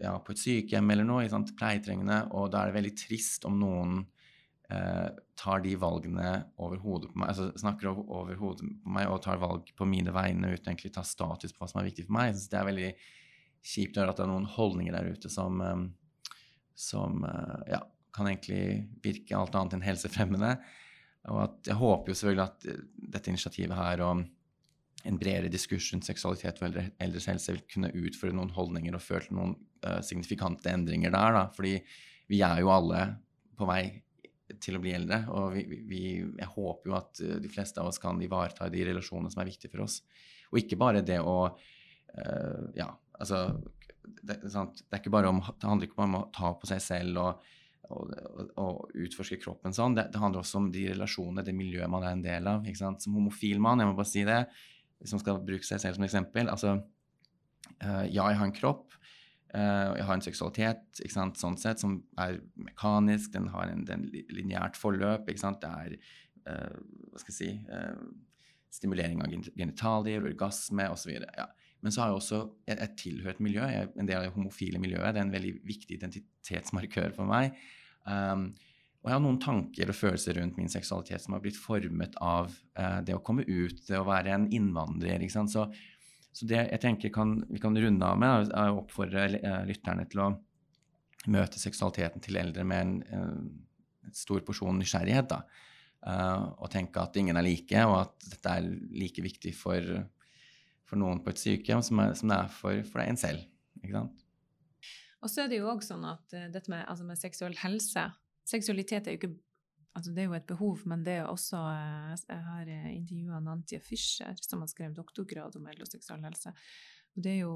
[0.02, 3.58] ja, på et sykehjem eller noe, sant, pleietrengende, og da er det veldig trist om
[3.60, 4.00] noen
[4.72, 9.10] eh, tar de valgene over hodet på meg, altså snakker over, over, hodet på meg
[9.10, 11.88] og tar valg på mine vegne uten egentlig å ta status på hva som er
[11.90, 12.30] viktig for meg.
[12.30, 12.90] Jeg synes det er veldig
[13.68, 15.86] kjipt å høre at det er noen holdninger der ute som, um,
[16.78, 17.82] som uh, ja,
[18.14, 20.56] kan egentlig virke alt annet enn helsefremmende.
[21.28, 22.82] Og at jeg håper jo selvfølgelig at uh,
[23.16, 24.26] dette initiativet her og
[25.08, 29.28] en bredere diskurs rundt seksualitet og eldres helse vil kunne utføre noen holdninger og føre
[29.28, 29.54] til noen
[30.04, 31.36] signifikante endringer der.
[31.36, 31.46] Da.
[31.54, 31.74] Fordi
[32.28, 33.02] vi er jo alle
[33.58, 33.82] på vei
[34.62, 38.00] til å bli eldre, og vi, vi, jeg håper jo at de fleste av oss
[38.00, 39.98] kan ivareta de relasjonene som er viktige for oss.
[40.48, 42.88] Og ikke bare det å uh, ja,
[43.18, 43.48] Altså,
[44.22, 44.58] det, det, det,
[45.26, 47.48] om, det, handler ikke bare om å ta på seg selv og,
[47.90, 49.96] og, og, og utforske kroppen sånn.
[49.98, 52.68] Det, det, handler også om de relasjonene, det miljøet man er en del av.
[52.78, 54.38] Som homofil mann, jeg må bare si det,
[55.02, 56.76] man skal bruke seg selv som eksempel altså,
[57.82, 58.94] uh, Ja, jeg har en kropp.
[59.54, 64.08] Uh, jeg har en seksualitet sant, sånn sett, som er mekanisk, den har en, en
[64.12, 65.28] lineært forløp.
[65.28, 65.38] Det
[65.70, 66.74] er uh,
[67.12, 67.52] hva skal jeg si
[68.78, 71.14] stimulering av genitalier, orgasme osv.
[71.16, 71.48] Ja.
[71.80, 73.62] Men så har jeg også et, et tilhørt miljø.
[73.64, 75.12] Jeg en del av det homofile miljøet.
[75.14, 77.54] Det er en veldig viktig identitetsmarkør for meg.
[78.04, 78.50] Um,
[78.98, 82.50] og jeg har noen tanker og følelser rundt min seksualitet som har blitt formet av
[82.50, 85.22] uh, det å komme ut, det å være en innvandrer.
[85.22, 85.54] ikke sant?
[85.54, 85.68] Så,
[86.32, 90.04] så det jeg tenker kan, vi kan runde av med, er å oppfordre uh, lytterne
[90.10, 90.28] til å
[91.28, 95.28] møte seksualiteten til eldre med en, en stor porsjon nysgjerrighet.
[95.28, 95.42] da.
[96.62, 99.82] og tenke at ingen er like, og at dette er like viktig for
[100.88, 103.44] for noen på et sykehjem som, er, som det er for, for en selv.
[103.82, 104.24] ikke sant?
[105.18, 108.08] Og så er det jo òg sånn at uh, dette med, altså med, seksuell helse
[108.48, 109.34] Seksualitet er jo ikke
[109.98, 113.40] altså Det er jo et behov, men det er også uh, Jeg har uh, intervjua
[113.44, 116.54] Nantia Fischer, som har skrevet doktorgrad om eldre og seksuell helse.
[117.16, 117.54] Og det er jo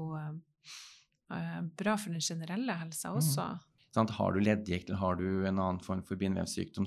[1.79, 3.17] bra for den generelle helsa mm.
[3.17, 3.45] også.
[3.55, 3.89] Mm.
[3.95, 6.85] Sånn, har du leddgikt eller har du en annen form for bindevevssykdom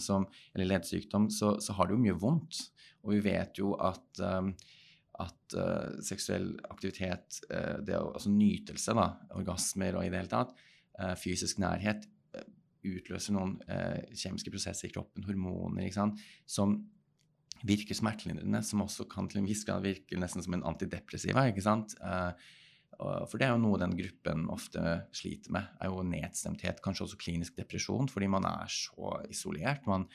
[0.54, 2.60] eller leddsykdom, så, så, har du jo mye vondt.
[3.06, 4.52] Og vi vet jo at um,
[5.22, 9.06] at uh, seksuell aktivitet, uh, det altså nytelse, da,
[9.38, 10.52] orgasmer og i det hele tatt,
[11.00, 12.04] uh, fysisk nærhet,
[12.98, 13.56] utløser noen
[14.12, 15.90] kjemiske prosesser i kroppen, hormoner,
[16.46, 16.78] som
[17.66, 21.46] virker smertelindrende, som også kan til en viss grad virke nesten som en antidepressiva.
[21.48, 21.96] ikke sant?
[22.96, 24.82] For det er jo noe den gruppen ofte
[25.16, 29.88] sliter med, er jo nedstemthet, kanskje også klinisk depresjon, fordi man er så isolert.
[29.88, 30.06] man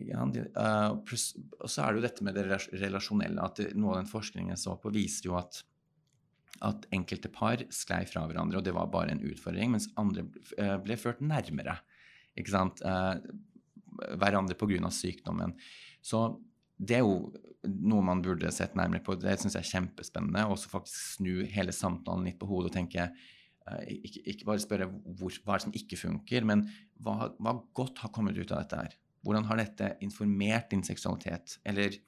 [0.00, 2.46] ja, uh, og så er det jo dette med det
[2.80, 3.44] relasjonelle.
[3.44, 5.60] at Noe av den forskningen jeg så på, viser jo at,
[6.62, 10.26] at enkelte par sklei fra hverandre, og det var bare en utfordring, mens andre
[10.58, 11.80] uh, ble ført nærmere
[12.38, 12.80] ikke sant?
[12.86, 13.18] Uh,
[14.16, 14.90] hverandre pga.
[14.90, 15.54] sykdommen.
[16.02, 16.24] Så
[16.78, 19.14] det er jo noe man burde sett nærmere på.
[19.20, 20.46] Det syns jeg er kjempespennende.
[20.50, 23.10] Og så faktisk snu hele samtalen litt på hodet og tenke
[23.62, 26.64] ikke, ikke, bare spørre hvor, hva er det som ikke funker, men
[26.98, 28.96] hva, hva godt har kommet ut av dette her?
[29.22, 31.60] Hvordan har dette informert din seksualitet?
[31.68, 32.00] Eller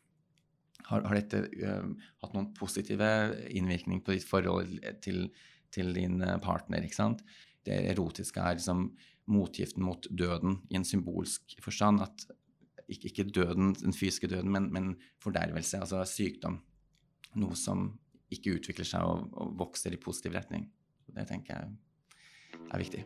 [0.91, 1.89] har, har dette uh,
[2.23, 3.09] hatt noen positive
[3.51, 5.29] innvirkning på ditt forhold til,
[5.75, 6.85] til din øh, partner?
[6.85, 7.25] ikke sant?
[7.65, 8.91] Det erotiske er liksom
[9.33, 12.03] motgiften mot døden i en symbolsk forstand.
[12.05, 12.27] at
[12.89, 16.61] ikke, ikke døden, den fysiske døden, men, men fordervelse, altså sykdom.
[17.41, 17.87] Noe som
[18.35, 20.69] ikke utvikler seg og, og vokser i positiv retning.
[21.15, 21.73] Det tenker jeg
[22.71, 23.05] er viktig.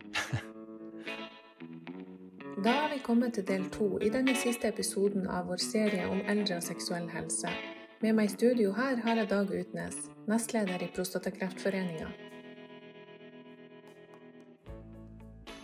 [2.58, 6.18] Da er vi kommet til del to i denne siste episoden av vår serie om
[6.26, 7.52] eldre og seksuell helse.
[8.02, 12.08] Med meg i studio her har jeg Dag Utnes, nestleder i Prostatakreftforeninga.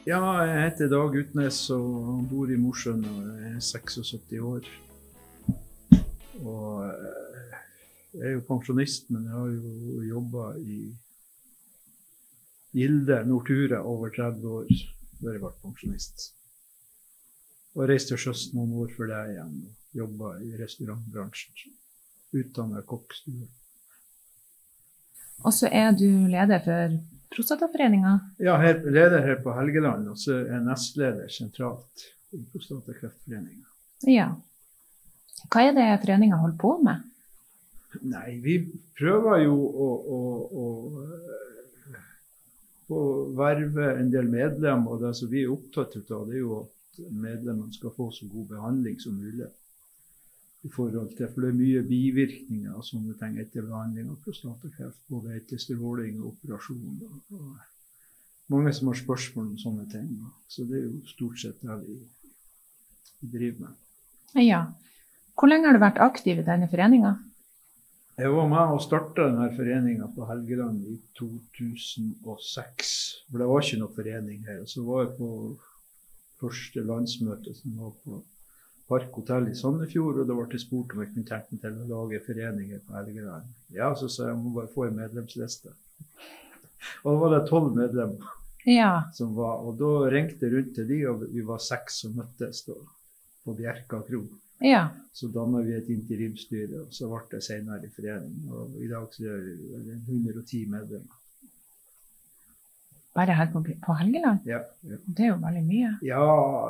[0.07, 4.70] Ja, jeg heter Dag Utnes og bor i Mosjøen og er 76 år.
[6.44, 7.59] Og eh,
[8.12, 10.78] jeg er jo pensjonist, men jeg har jo jobba i
[12.70, 14.72] Gilde Nortura over 30 år
[15.18, 16.30] før jeg ble pensjonist.
[17.74, 21.74] Og reiste til sjøs noen år før det igjen og jobba i restaurantbransjen.
[22.34, 23.46] Utdanna kokkstue.
[25.44, 26.94] Og så er du leder for
[27.34, 28.12] Prostataforeninga?
[28.38, 33.66] Ja, her, leder her på Helgeland, og så er jeg nestleder sentralt i Prostatakreftforeninga.
[34.10, 34.28] Ja.
[35.50, 37.02] Hva er det foreninga holder på med?
[38.02, 38.58] Nei, vi
[38.98, 40.20] prøver jo å, å,
[40.62, 40.64] å,
[42.94, 43.02] å
[43.38, 44.94] verve en del medlemmer.
[44.94, 46.62] Og det som vi er opptatt av, det er jo
[47.02, 49.48] at medlemmene skal få så god behandling som mulig
[50.64, 55.02] i forhold til, for det er mye bivirkninger av sånne ting etter behandling av prostatakreft.
[55.12, 57.02] Både etter stråling og operasjon.
[57.04, 57.59] Og,
[58.52, 60.09] mange som har spørsmål om sånne ting.
[60.48, 61.98] Så det er jo stort sett det vi,
[63.20, 63.85] vi driver med.
[64.40, 64.64] Ja.
[65.35, 67.12] Hvor lenge har du vært aktiv i denne foreninga?
[68.14, 72.90] Jeg var med og starta denne foreninga på Helgeland i 2006.
[73.28, 74.61] For det var ikke noe forening her.
[74.70, 75.28] Så var jeg på
[76.40, 78.23] første landsmøte som var på
[78.88, 81.79] Park hotell i Sandefjord, og da ble jeg spurt om jeg kunne tenke meg til
[81.81, 83.53] å lage foreninger på Helgeland.
[83.73, 85.73] Ja, så sa jeg jeg må bare få en medlemsliste.
[87.03, 88.35] Og da var det tolv medlemmer
[88.68, 89.07] ja.
[89.16, 92.64] som var, og da ringte jeg rundt til de, og vi var seks som møttes
[92.68, 92.77] da,
[93.44, 94.23] på Bjerka kro.
[94.64, 94.87] Ja.
[95.12, 98.44] Så danna vi et interimstyre, og så ble det senere i forening.
[98.53, 99.44] Og i dag så er
[99.88, 101.20] det 110 medlemmer.
[103.14, 104.46] Bare her på, på Helgeland?
[104.48, 104.96] Ja, ja.
[105.07, 105.90] Det er jo veldig mye?
[106.03, 106.22] Ja,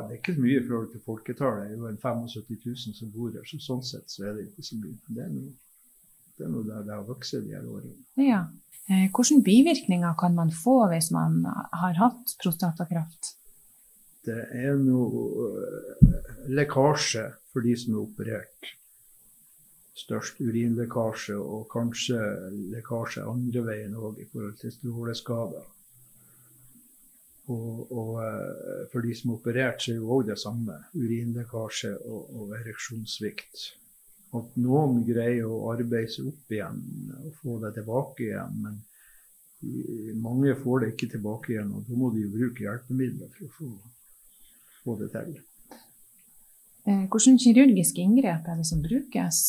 [0.04, 1.70] det er ikke mye i forhold til folketallet.
[1.70, 4.50] Det er jo en 75 000 som bor her, så sånn sett så er det
[4.50, 4.98] ikke så mye.
[5.08, 5.54] Det er noe,
[6.36, 7.96] det er noe der det har vokst de her årene.
[8.20, 8.42] Ja.
[8.92, 13.32] Eh, hvilke bivirkninger kan man få hvis man har hatt prostatakraft?
[14.24, 18.74] Det er noe uh, lekkasje for de som er operert.
[19.96, 22.18] Størst urinlekkasje, og kanskje
[22.72, 25.68] lekkasje andre veien òg i forhold til stråleskader.
[27.52, 30.78] Og, og uh, for de som er operert, så er jo òg det samme.
[30.96, 33.66] Urinlekkasje og, og ereksjonssvikt.
[34.34, 36.80] At noen greier å arbeide seg opp igjen
[37.20, 38.56] og få det tilbake igjen.
[38.64, 38.80] Men
[40.20, 43.52] mange får det ikke tilbake igjen, og da må de jo bruke hjelpemidler for å
[43.58, 43.68] få,
[44.82, 45.36] få det til.
[46.84, 49.44] Eh, Hvilke kirurgiske inngrep er det som brukes?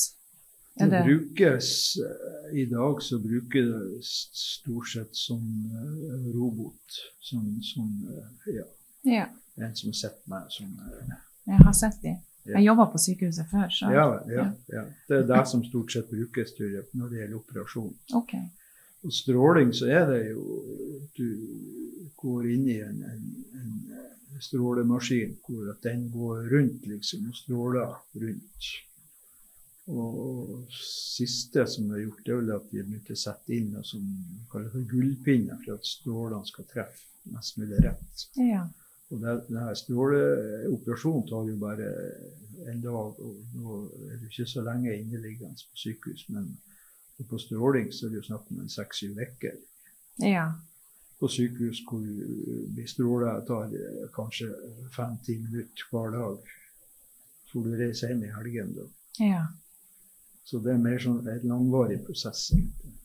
[0.76, 5.40] Det, det brukes eh, I dag så bruker det stort sett som
[5.72, 6.98] uh, robot.
[7.20, 8.66] Som, som uh, ja.
[9.04, 9.26] ja.
[9.56, 10.74] En som har sett meg som
[11.46, 12.18] Jeg har sett dem.
[12.44, 12.58] Ja.
[12.58, 13.70] Jeg jobba på sykehuset før.
[13.72, 13.90] Så.
[13.94, 17.94] Ja, ja, ja, Det er det som stort sett brukes når det gjelder operasjon.
[18.20, 18.44] Okay.
[19.06, 20.60] Og stråling så er det jo
[21.16, 21.30] Du
[22.20, 23.24] går inn i en, en,
[23.62, 28.70] en strålemaskin hvor at den går rundt liksom og stråler rundt.
[29.86, 33.86] Og siste som er gjort, det er vel at vi begynte å sette inn noe
[33.86, 34.02] som
[34.50, 38.24] kalles for gullpinner, for at strålene skal treffe mest mulig rett.
[38.40, 38.64] Ja.
[39.14, 41.90] Og denne stråleoperasjonen tar jo bare
[42.66, 46.26] en dag, og nå er du ikke så lenge inneliggende på sykehus.
[46.34, 46.50] Men
[47.30, 49.60] på stråling så er det jo snakk om en seks-syv uker.
[50.24, 50.48] Ja.
[51.20, 53.70] På sykehus hvor vi stråler tar
[54.16, 54.50] kanskje
[54.96, 56.50] fem-ti minutter hver dag.
[57.52, 58.88] Så du reiser inn i helgen da.
[59.22, 59.44] Ja.
[60.46, 62.52] Så det er mer sånn en langvarig prosess.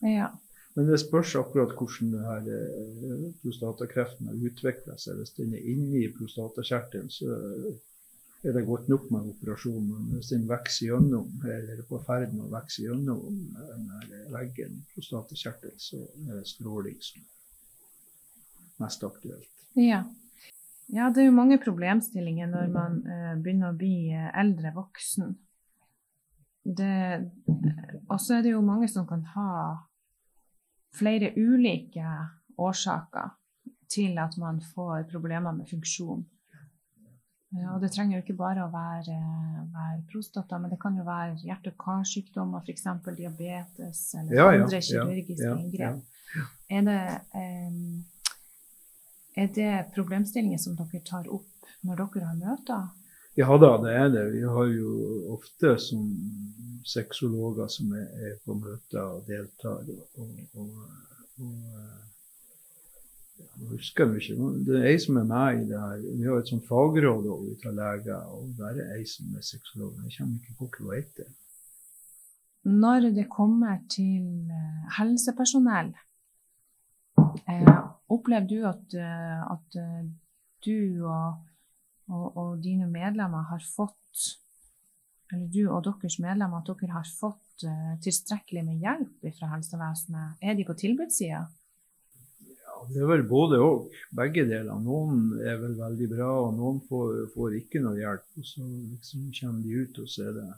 [0.05, 0.29] Ja.
[0.77, 5.17] Men det spørs akkurat hvordan det her, eh, prostatakreften har utvikla seg.
[5.19, 7.33] Hvis den er inni prostatakjertelen, så
[8.43, 9.83] er det godt nok med operasjon.
[9.89, 13.21] Men hvis den vokser gjennom, eller er på ferd med å vokse gjennom
[14.31, 17.29] veggen i prostatakjertelen, så er det stråling som er
[18.85, 19.51] mest aktuelt.
[19.77, 20.03] Ja.
[20.89, 21.09] ja.
[21.09, 25.35] det er jo mange problemstillinger når man uh, begynner å bli eh, eldre voksen.
[26.65, 29.51] Og så er det jo mange som kan ha
[30.93, 32.05] flere ulike
[32.57, 33.31] årsaker
[33.91, 36.23] til at man får problemer med funksjon.
[37.51, 39.17] Og det trenger jo ikke bare å være,
[39.73, 42.85] være prostata, men det kan jo være hjerte- og karsykdommer, f.eks.
[43.17, 45.99] diabetes eller ja, andre ja, kirurgiske ja, inngrep.
[46.71, 47.01] Er det,
[47.35, 48.05] um,
[49.35, 52.87] er det problemstillinger som dere tar opp når dere har møter?
[53.39, 54.25] Ja da, det er det.
[54.33, 54.93] Vi har jo
[55.31, 56.07] ofte som
[56.87, 59.85] sexologer som er, er på møter og deltar.
[60.19, 60.71] Og, og,
[61.39, 61.51] og
[63.61, 64.49] jeg husker jeg ikke.
[64.67, 66.01] Det er ei som er med i det her.
[66.17, 69.99] Vi har et sånt fagråd ut av leger, og der er ei som er sexolog.
[70.07, 71.29] Jeg kommer ikke på hva hun heter.
[72.71, 75.95] Når det kommer til eh, helsepersonell,
[77.49, 77.71] eh,
[78.11, 79.79] opplever du at, eh, at
[80.65, 81.39] du og,
[82.11, 84.27] og, og dine medlemmer har fått
[85.31, 90.41] eller du og deres medlemmer, at dere har fått uh, tilstrekkelig med hjelp fra helsevesenet?
[90.43, 91.45] Er de på tilbudssida?
[92.51, 93.93] Ja, det er vel både og.
[94.17, 94.81] Begge deler.
[94.83, 98.27] Noen er vel veldig bra, og noen får, får ikke noe hjelp.
[98.41, 100.49] Og så liksom kommer de ut, og så er det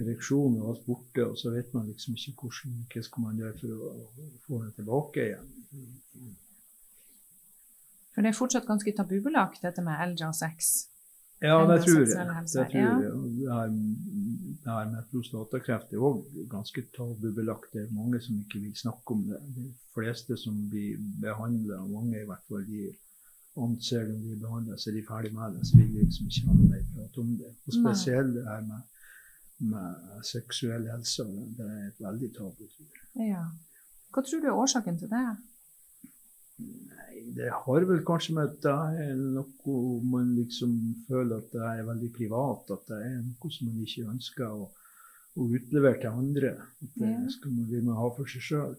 [0.00, 3.58] ereksjon og alt borte, og så vet man liksom ikke hvordan, hva skal man gjøre
[3.60, 5.52] for å, å få det tilbake igjen.
[8.14, 10.74] For det er fortsatt ganske tabubelagt, dette med eldre og sex?
[11.42, 12.08] Ja, det tror jeg.
[12.08, 13.12] Det, tror jeg.
[13.38, 13.72] Det, her,
[14.64, 17.72] det her med prostatakreft er òg ganske tabubelagt.
[17.74, 19.40] Det er mange som ikke vil snakke om det.
[19.56, 22.86] De fleste som blir behandla, mange i hvert fall, de
[23.60, 25.66] anser dem blir behandla, så er de ferdig med det.
[25.68, 27.52] Så vil de liksom ikke ha noe mer prat om det.
[27.66, 28.88] Og spesielt det her med,
[29.74, 31.26] med seksuell helse.
[31.58, 32.64] Det er et veldig tabu.
[33.20, 33.48] Ja.
[34.14, 35.26] Hva tror du er årsaken til det?
[37.32, 40.72] Det har vel kanskje med at det er noe man liksom
[41.08, 42.72] føler at det er veldig privat.
[42.74, 44.66] At det er noe som man ikke ønsker å,
[45.34, 46.52] å utlevere til andre.
[46.84, 47.22] At det ja.
[47.36, 48.74] skal man, vil man ha for seg sjøl.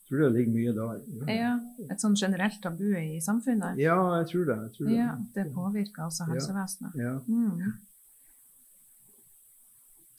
[0.00, 1.02] Jeg tror det ligger mye der.
[1.20, 1.34] Ja.
[1.38, 1.50] ja.
[1.94, 3.78] Et sånn generelt tabu i samfunnet?
[3.78, 4.56] Ja, jeg tror det.
[4.64, 6.98] Jeg tror ja, det påvirker altså helsevesenet.
[6.98, 7.14] Ja.
[7.30, 7.78] Mm.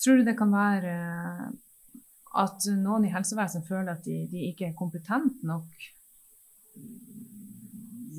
[0.01, 0.93] Tror du det kan være
[2.41, 5.91] at noen i helsevesenet føler at de, de ikke er kompetente nok?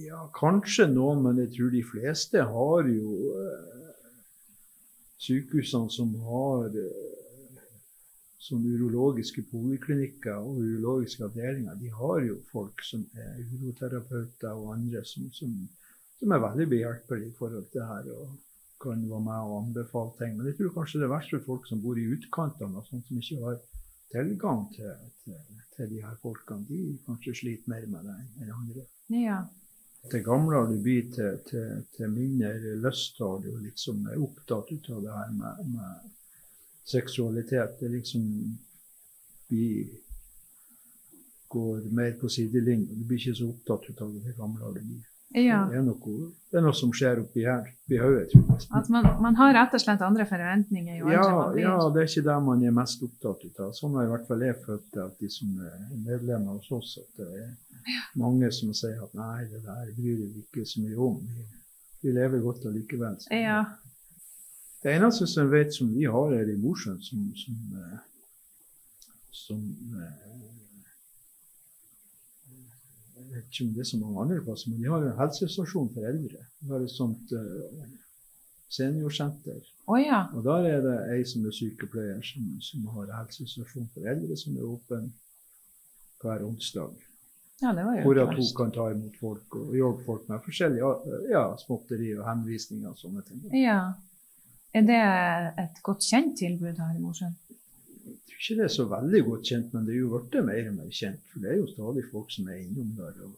[0.03, 3.69] Ja, kanskje noen, men jeg tror de fleste har jo eh,
[5.23, 7.67] Sykehusene som har eh,
[8.43, 15.05] sånn urologiske poliklinikker og urologiske avdelinger, de har jo folk som er uroterapeuter og andre
[15.07, 15.53] som, som,
[16.19, 18.11] som er veldig behjelpelige i forhold til det her.
[18.17, 18.33] og
[18.83, 20.37] kan være med og anbefale ting.
[20.37, 23.07] Men jeg tror kanskje det er verst for folk som bor i utkantene, og sånt
[23.07, 23.61] som ikke har
[24.13, 24.93] tilgang til,
[25.25, 25.41] til,
[25.77, 28.87] til, de her folkene, de kanskje sliter mer med det enn andre.
[29.17, 29.41] Ja.
[30.11, 35.03] Til gamlere du blir, til, til, til mindre lyst har du liksom er opptatt av
[35.05, 36.11] det her med, med
[36.95, 37.79] seksualitet.
[37.81, 38.25] Det liksom
[39.49, 39.99] blir
[41.53, 42.99] går mer på sidelinjen.
[42.99, 45.12] Du blir ikke så opptatt av det gamle gamlere du blir.
[45.35, 45.63] Ja.
[45.71, 46.15] Det, er noe,
[46.51, 48.35] det, er noe, som skjer oppi her, oppi hodet.
[48.77, 51.25] At man, man, har rett og slett andre forventninger jo ja?
[51.57, 53.73] Ja, det er ikke det man er mest opptatt av.
[53.79, 56.99] Sånn har i hvert fall jeg følt det, at de som er medlemmer hos oss,
[57.01, 61.01] at det er mange som sier at nei, det der bryr vi ikke så mye
[61.09, 61.17] om.
[61.25, 61.49] Vi,
[62.05, 63.17] vi lever godt allikevel.
[63.33, 63.63] Ja.
[64.83, 67.57] Det eneste som jeg vet som vi har her i Mosjøen, som, som,
[69.41, 70.62] som, som eh,
[73.41, 76.09] ikke om det er så mange andre plasser, men de har jo en helsestasjon for
[76.09, 76.45] eldre.
[76.61, 77.87] De har et sånt uh,
[78.73, 79.63] seniorsenter.
[79.87, 80.25] Oh, ja.
[80.37, 84.59] Og der er det ei som er sykepleier, som, som har helsestasjon for eldre, som
[84.59, 85.09] er åpen
[86.23, 86.95] hver onsdag.
[87.63, 90.43] Ja, det var jo Hvor at hun kan ta imot folk og hjelpe folk med
[90.43, 90.89] forskjellige
[91.31, 93.45] ja, småtteri og henvisninger og sånne ting.
[93.55, 93.93] Ja.
[94.75, 95.03] Er det
[95.61, 97.37] et godt kjent tilbud her i Mosjøen?
[98.43, 100.91] Ikke det er så veldig godt kjent, men det er jo blitt mer og mer
[100.91, 101.23] kjent.
[101.31, 103.37] For det er jo stadig folk som er innom der og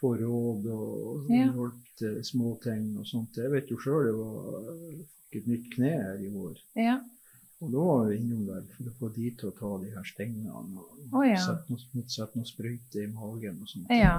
[0.00, 1.46] får råd og ja.
[1.46, 3.38] hjelp til småting og sånt.
[3.38, 4.70] Jeg vet jo sjøl det var
[5.38, 6.56] et nytt kne her i år.
[6.74, 6.98] Ja.
[7.62, 10.06] Og da var vi innom der for å få de til å ta de her
[10.08, 10.80] stengene og
[11.14, 11.38] oh, ja.
[11.38, 13.94] sette noe, sette noe sprøyte i magen og sånt.
[13.94, 14.16] Ja.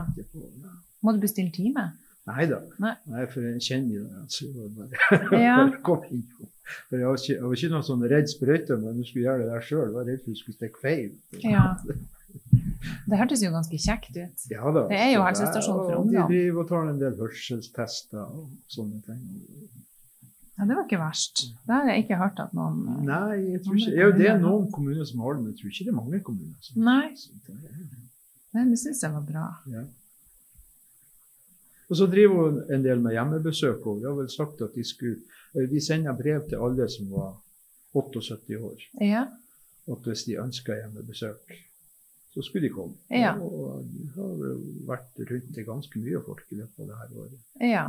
[1.03, 1.89] Må du bestille time?
[2.29, 2.61] Neida.
[2.79, 4.21] Nei Nei, for jeg kjenner jo det.
[4.31, 5.57] Så jeg bare, ja.
[5.87, 6.23] kom inn.
[6.89, 9.43] For jeg var ikke, jeg var ikke noen sånn redd sprøyte, men du skulle gjøre
[9.43, 9.89] det der sjøl.
[9.93, 11.11] var redd for du skulle stikke feil.
[11.43, 11.65] Ja.
[13.07, 14.45] Det hørtes jo ganske kjekt ut.
[14.51, 14.85] Ja da.
[14.89, 16.27] Det er jo helsestasjon for ungdom.
[16.27, 19.23] De driver og tar en del hørselstester og sånne ting.
[20.57, 21.43] Ja, Det var ikke verst.
[21.65, 24.67] Det har jeg ikke hørt at noen Nei, jeg tror ikke, ja, det er noen
[24.71, 26.57] kommuner som har det, men jeg tror ikke det er mange kommuner.
[26.61, 27.09] som Nei.
[28.53, 29.45] Men det syns jeg var bra.
[29.73, 29.83] Ja.
[31.89, 33.81] Og så driver hun en del med hjemmebesøk.
[33.89, 35.19] Og vi har vel sagt at de skulle
[35.55, 37.35] eh, De sender brev til alle som var
[37.93, 38.87] 78 år.
[39.01, 39.27] Ja.
[39.91, 41.53] At hvis de ønska hjemmebesøk,
[42.33, 42.97] så skulle de komme.
[43.13, 43.35] Ja.
[43.37, 44.37] Og vi har
[44.89, 47.41] vært rundt til ganske mye folk i løpet av det her året.
[47.61, 47.85] Ja.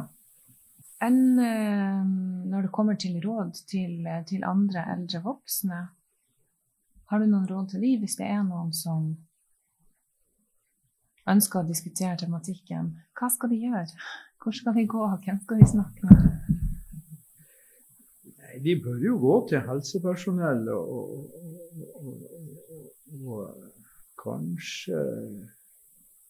[1.05, 2.03] Enn eh,
[2.51, 5.81] når det kommer til råd til, til andre eldre voksne,
[7.11, 9.13] har du noen råd til dem hvis det er noen som
[11.31, 13.87] ønsker å diskutere tematikken, hva skal de gjøre?
[14.43, 15.05] Hvor skal de gå?
[15.25, 16.24] Hvem skal de snakke med?
[18.65, 20.93] De bør jo gå til helsepersonell og,
[22.01, 22.23] og,
[23.25, 23.71] og,
[24.25, 25.01] kanskje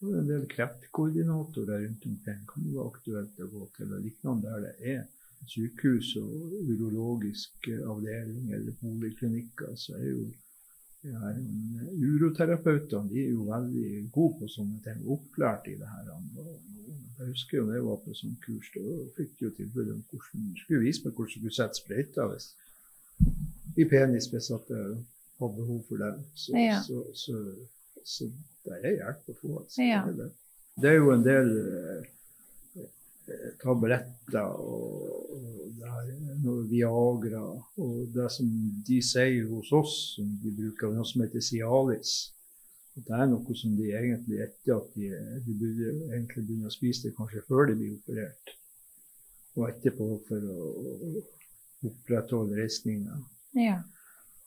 [0.05, 3.93] en del kreftkoordinatorer rundt omkring kan være aktuelt å gå til.
[3.95, 5.05] og Lignende der det er
[5.47, 10.27] sykehus og urologisk avdeling eller poliklinikker, så er jo
[11.05, 11.41] de her
[12.09, 16.11] uroterapeutene de er jo veldig gode på sånne ting, opplært i det her.
[17.19, 20.01] Jeg husker jo da jeg var på sånn kurs, da fikk du jo tilbud om
[20.11, 22.49] hvordan skulle vise meg hvordan du skulle sette sprøyter hvis
[23.77, 24.63] i penis hvis jeg
[25.41, 26.13] hadde behov for det.
[26.35, 26.81] Så, Ja.
[26.83, 27.37] så, så,
[28.05, 28.31] så
[28.65, 29.53] det er hjelp å få.
[29.61, 29.83] Altså.
[29.83, 30.03] Ja.
[30.09, 32.11] Det, er jo en del eh, eh,
[33.63, 37.45] tabletter og, og det er noe Viagra
[37.81, 38.49] og det som
[38.87, 42.15] de sier hos oss, som de bruker noe som heter Cialis.
[42.95, 45.09] Det er noe som de egentlig etter at de,
[45.47, 48.55] de burde egentlig begynne å spise det kanskje før de blir operert.
[49.55, 50.69] Og etterpå for å
[51.89, 53.19] opprettholde reisninga.
[53.59, 53.81] Ja.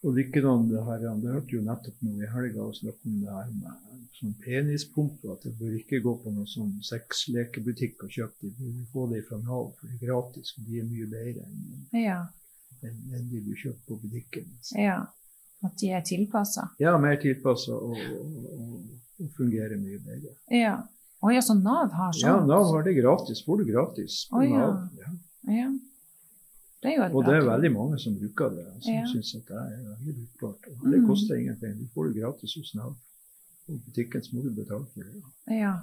[0.05, 3.31] Og likedan det her, det hørte jo nettopp nå i helga å snakke om det
[3.33, 3.83] her med
[4.17, 8.85] sånn penispumpe, at jeg bør ikke gå på noen sånn sexlekebutikk og kjøpe de, du
[8.85, 12.03] får få det fra Nav, for det er gratis, og de er mye bedre enn,
[12.05, 12.19] Ja.
[12.81, 14.49] en, en de du kjøper på butikken.
[14.77, 15.05] ja.
[15.65, 16.67] At de er tilpassa.
[16.77, 18.81] Ja, mer tilpassa og, og, og,
[19.23, 20.35] og fungerer mye bedre.
[20.53, 20.75] Ja.
[21.25, 22.21] Å ja, så Nav har sånt?
[22.29, 22.35] Ja.
[22.45, 24.43] Nav har det gratis, får du gratis på.
[24.45, 24.83] Nav.
[25.01, 25.09] Ja.
[25.49, 25.71] Ja.
[26.83, 29.05] Det er Og det er veldig mange som bruker det, som Ja.
[29.09, 30.67] syns at det er veldig brukbart.
[30.77, 31.07] Og det Mm.
[31.07, 32.95] koster ingenting, du får det gratis hos Nav.
[33.67, 35.23] Og butikken så må du betale for det.
[35.57, 35.73] Ja.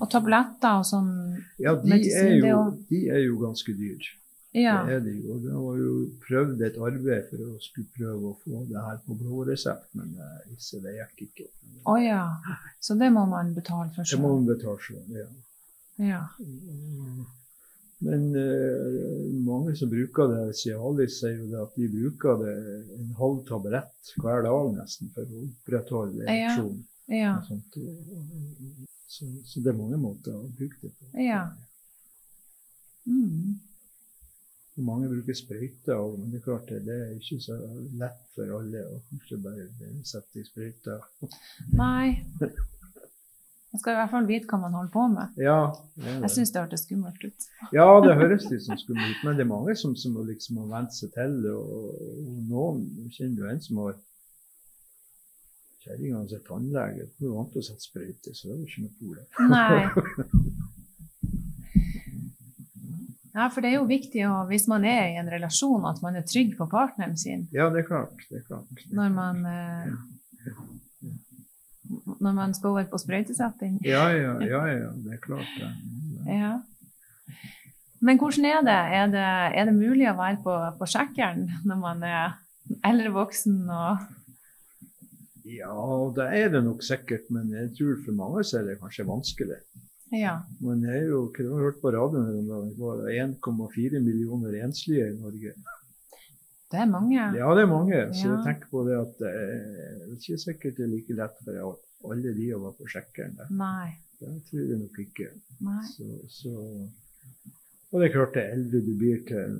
[0.00, 4.08] Og tabletter og sånn Ja, de Medisin, er, jo, de er jo ganske dyre.
[4.54, 4.84] Ja.
[4.86, 5.38] Det er de jo.
[5.40, 5.92] Det har jo
[6.28, 10.14] prøvd et arbeid for å skulle prøve å få det her på blå resept, men
[10.20, 11.46] eh, det gikk ikke.
[11.86, 12.36] Å ja.
[12.80, 15.28] Så det må man betale for Det må man betale sjøl, ja.
[15.98, 16.26] Ja.
[18.02, 22.54] Men eh, mange som bruker det, Cialis sier jo det at de bruker det
[22.98, 26.32] en halv taburett hver dag nesten for å opprettholde Ja.
[26.32, 26.80] ereksjonen.
[27.12, 27.34] Ja.
[27.38, 27.60] og
[29.12, 31.10] Så, så det er mange måter å bruke det på.
[31.20, 31.44] Ja.
[33.06, 33.60] Mm.
[34.82, 37.58] Mange bruker sprøyter, òg, men det er klart det, det er ikke så
[38.00, 39.66] lett for alle å kanskje bare
[40.08, 41.04] sette i sprøyter.
[41.76, 42.22] Nei.
[43.72, 45.38] Man skal i hvert fall vite hva man holder på med.
[45.40, 45.58] Ja,
[45.96, 46.10] det det.
[46.12, 46.30] Jeg det.
[46.34, 47.46] syns det hørtes skummelt ut.
[47.72, 50.68] ja, det høres litt som skummelt ut, men det er mange som, som liksom har
[50.74, 51.54] vent seg til det.
[51.56, 52.82] Og, og noen
[53.16, 53.96] kjenner jo en som har
[55.82, 58.68] Kjerringa hans er tannlege, hun er vant til å sette sprøyte, så det er jo
[58.68, 59.26] ikke noe problem.
[63.32, 66.18] Ja, for det er jo viktig å, hvis man er i en relasjon, at man
[66.20, 68.20] er trygg på partneren sin Ja, det er klart.
[68.28, 68.82] Det er klart.
[68.92, 69.86] når man eh,
[72.22, 73.80] når man skal over på sprøytesetting.
[73.86, 75.50] Ja, ja, ja, ja, det er klart.
[75.58, 75.70] Det.
[76.30, 76.52] Ja.
[78.02, 78.78] Men hvordan er det?
[78.98, 79.26] Er det,
[79.58, 82.38] er det mulig å være på, på sjekkeren når man er
[82.86, 84.08] eldre voksen og
[85.44, 85.74] Ja,
[86.16, 89.58] det er det nok sikkert, men jeg tror for mange så er det kanskje vanskelig.
[90.14, 90.36] Ja.
[90.62, 95.54] Man er jo, hva har hørt på radioen det var 1,4 millioner enslige i Norge.
[96.72, 97.18] Det er mange.
[97.36, 97.98] Ja, det er mange.
[98.16, 98.36] Så Ja.
[98.36, 101.80] jeg tenker på det at det er ikke sikkert det er like lett for alle
[102.02, 103.36] de å være på sjekkeren.
[103.38, 103.52] der.
[103.54, 103.92] Nei.
[104.20, 105.30] Det tror jeg nok ikke.
[105.66, 105.84] Nei.
[105.90, 106.52] Så, så,
[107.90, 109.56] og det er klart, det eldre du blir til,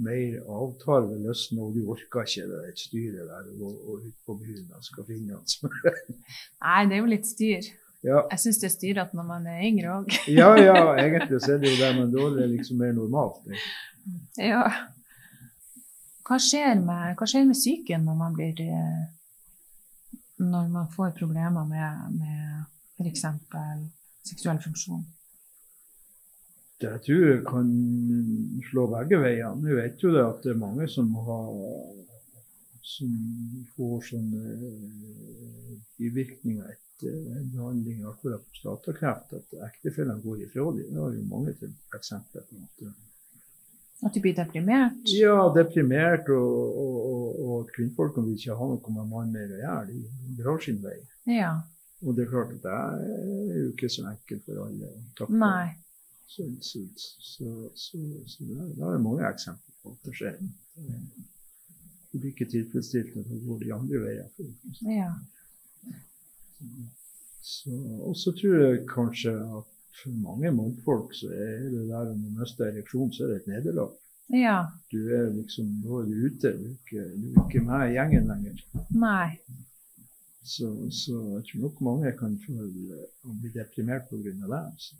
[0.00, 4.14] mer avtar ved lysten, og du orker ikke det et styret der og og ut
[4.28, 5.72] på byen og skal finne han
[6.64, 7.68] Nei, det er jo litt styr.
[8.04, 10.12] ja, Jeg syns det er styrete når man er yngre òg.
[10.40, 13.40] ja, ja, egentlig så er det jo det, men da er det liksom mer normalt.
[13.48, 13.60] Det.
[14.50, 14.64] Ja.
[16.26, 19.04] Hva skjer med, hva skjer med psyken når man blir eh,
[20.36, 22.64] Når man får problemer med, med
[23.00, 23.24] f.eks.
[24.28, 25.04] seksuell funksjon?
[26.80, 27.70] Det tror jeg kan
[28.68, 29.54] slå begge veier.
[29.62, 31.54] Vi vet jo det at det er mange som har
[32.86, 33.14] som
[33.76, 40.84] får sånne eh, bivirkninger etter en behandling av prostatakreft, at ektefellene går ifra dem.
[40.92, 42.92] Det har jo mange til eksempler på.
[44.04, 45.08] At, de blir deprimert?
[45.08, 49.54] ja, deprimert, og, og, og, og at kvinnfolkene vil ikke ha noe med mann mer
[49.56, 49.86] å gjøre.
[49.88, 50.98] De drar sin vei.
[51.32, 51.54] Ja.
[52.04, 55.40] Og det er klart at det er jo ikke så enkelt for alle å takle.
[55.40, 55.68] Nei.
[56.28, 56.82] Så, så,
[57.22, 60.36] så, så, så det, det er mange eksempler på at det skjer.
[62.12, 64.28] De blir ikke tilfredsstilt når de går de andre veier.
[64.90, 65.08] Ja.
[67.46, 67.72] Så,
[68.02, 72.32] og så tror jeg kanskje at for mange mannfolk så er det der om du
[72.40, 73.94] mister ereksjon, så er det et nederlag.
[74.34, 74.58] ja.
[74.92, 77.96] Du er liksom, da er du ute, du er ikke, du er ikke med i
[77.96, 78.62] gjengen lenger.
[78.90, 79.30] Nei.
[80.46, 84.34] Så, så jeg tror nok mange kan føle å bli deprimert pga.
[84.54, 84.62] det.
[84.78, 84.94] Så.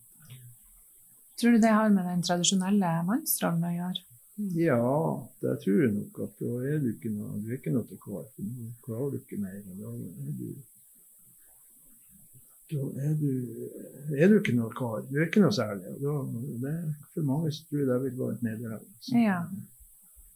[1.39, 4.07] Tror du det har med den tradisjonelle mannsrollen å gjøre?
[4.57, 4.87] Ja,
[5.41, 6.19] det tror jeg nok.
[6.25, 8.27] at Da er du ikke noe, du er ikke noe til kvar.
[8.41, 9.61] Nå klarer du ikke mer.
[9.69, 10.49] Da er du
[12.67, 13.31] da er du,
[14.15, 15.07] er du ikke noe kar.
[15.09, 15.95] Du er ikke noe særlig.
[15.95, 16.75] og Da, det,
[17.15, 18.85] for mange som tror jeg det vil være et nederlag.
[19.15, 19.41] Ja.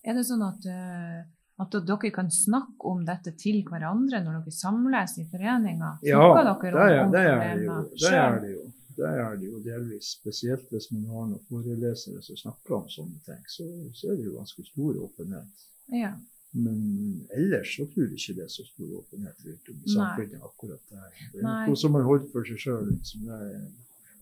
[0.00, 1.20] Er det sånn at, eh,
[1.60, 5.98] At dere kan snakke om dette til hverandre når dere samles i foreninger?
[6.08, 7.74] Ja, det er, det er det jo.
[8.00, 8.62] Det er det jo.
[8.96, 10.14] Det er det jo delvis.
[10.18, 14.26] Spesielt hvis man har noen forelesere som snakker om sånne ting, så, så er det
[14.30, 15.66] jo ganske stor åpenhet.
[15.92, 16.14] Ja.
[16.52, 20.40] Men ellers så tror jeg ikke det er så stor åpenhet rundt om i samfunnet
[20.48, 21.10] akkurat der.
[21.32, 21.66] Det er Nei.
[21.68, 23.68] noe som man holder for seg sjøl, som er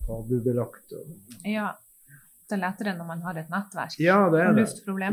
[0.05, 0.93] tabubelagt.
[0.93, 1.71] og- ja.
[2.49, 3.99] Det er lettere når man har et nettverk.
[4.01, 4.67] Ja, det er det.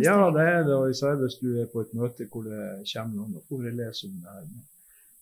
[0.05, 0.73] Ja, det er det.
[0.77, 4.15] Og især hvis du er på et møte hvor det kommer noen og foreleser om
[4.21, 4.47] det her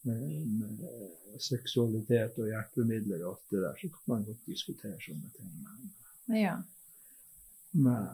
[0.05, 4.99] med, med, med seksualitet og hjelpemidler og alt det der, så kan man godt diskutere
[5.03, 5.51] sånne ting.
[6.29, 6.57] Men Ja.
[7.75, 8.07] Med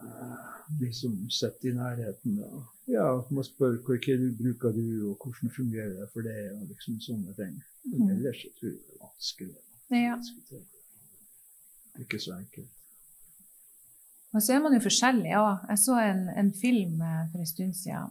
[0.81, 2.37] de som sitter i nærheten.
[2.41, 2.49] Da.
[2.89, 7.01] ja, man spør hva du bruker du, og hvordan fungerer det for deg, og liksom
[7.01, 7.57] sånne ting.
[7.85, 8.11] Men Mhm.
[8.17, 9.57] ellers så tror jeg det er vanskelig
[9.91, 10.17] ja.
[12.01, 12.69] Ikke så enkelt.
[14.33, 15.31] Og så er man jo forskjellig.
[15.33, 15.57] Ja.
[15.69, 18.11] Jeg så en, en film eh, for en stund siden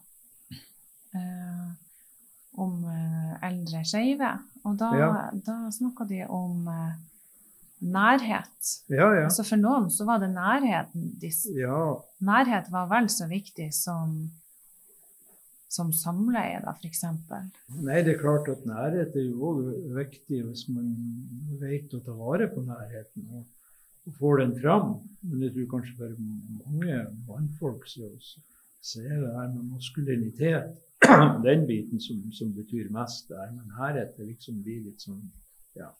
[1.15, 1.69] eh,
[2.59, 4.31] om eh, eldre skeive.
[4.65, 5.29] Og da, Ja.
[5.45, 6.93] da snakka de om eh,
[7.79, 8.73] nærhet.
[8.89, 9.23] Ja, ja.
[9.27, 11.13] Altså for noen så var det nærheten.
[11.55, 14.17] Ja, nærhet var vel så viktig som,
[15.71, 17.05] som samleie, da, f.eks.
[17.79, 20.91] Nei, det er klart at nærhet er jo også viktig hvis man
[21.61, 23.47] vet å ta vare på nærheten og,
[24.17, 24.93] får den fram.
[25.21, 26.13] Men jeg tror kanskje for
[26.65, 26.95] mange
[27.27, 28.07] mannfolk så,
[28.81, 30.79] så er det her med maskulinitet
[31.47, 33.27] den biten som, som betyr mest.
[33.29, 33.51] der.
[33.53, 35.21] Men nærhet det liksom blir litt sånn
[35.77, 35.91] ja,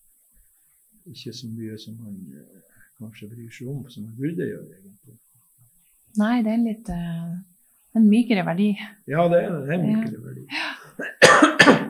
[1.14, 2.62] ikke så mye som man eh,
[2.99, 4.80] kanskje bryr seg om, som man burde gjøre.
[4.80, 5.18] egentlig.
[6.20, 7.36] Nei, det er litt eh,
[7.99, 8.72] en mykere verdi.
[9.10, 9.76] Ja, det er det.
[9.76, 10.47] Er mykere verdi.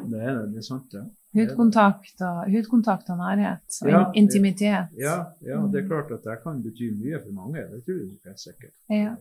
[0.09, 1.01] Det er det, det er sant, det.
[1.37, 3.75] Hudkontakt og, hudkontakt og nærhet.
[3.83, 4.89] Og Ja, in intimitet.
[4.97, 5.15] Ja,
[5.45, 7.61] ja, det er klart at det kan bety mye for mange.
[7.69, 8.73] Det tror jeg helt sikkert.
[8.89, 9.13] Ja.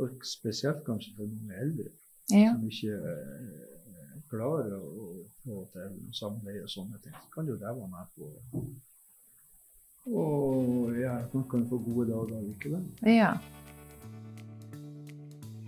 [0.00, 1.90] Og spesielt kanskje for mange eldre
[2.32, 2.54] Ja.
[2.54, 3.77] som ikke eh,
[4.30, 5.08] klarer å
[5.44, 7.16] få til samleie og sånne ting.
[7.16, 8.30] Så kan jo det være med på
[10.08, 12.84] og ja, man kan få gode dager likevel.
[13.04, 13.34] ja.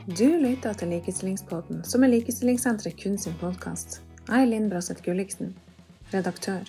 [0.08, 4.00] Du lytter til Likestillingspodden, som er Likestillingssenteret kun sin podkast.
[4.28, 5.52] Jeg er Linn Braseth Gulliksen,
[6.14, 6.64] redaktør.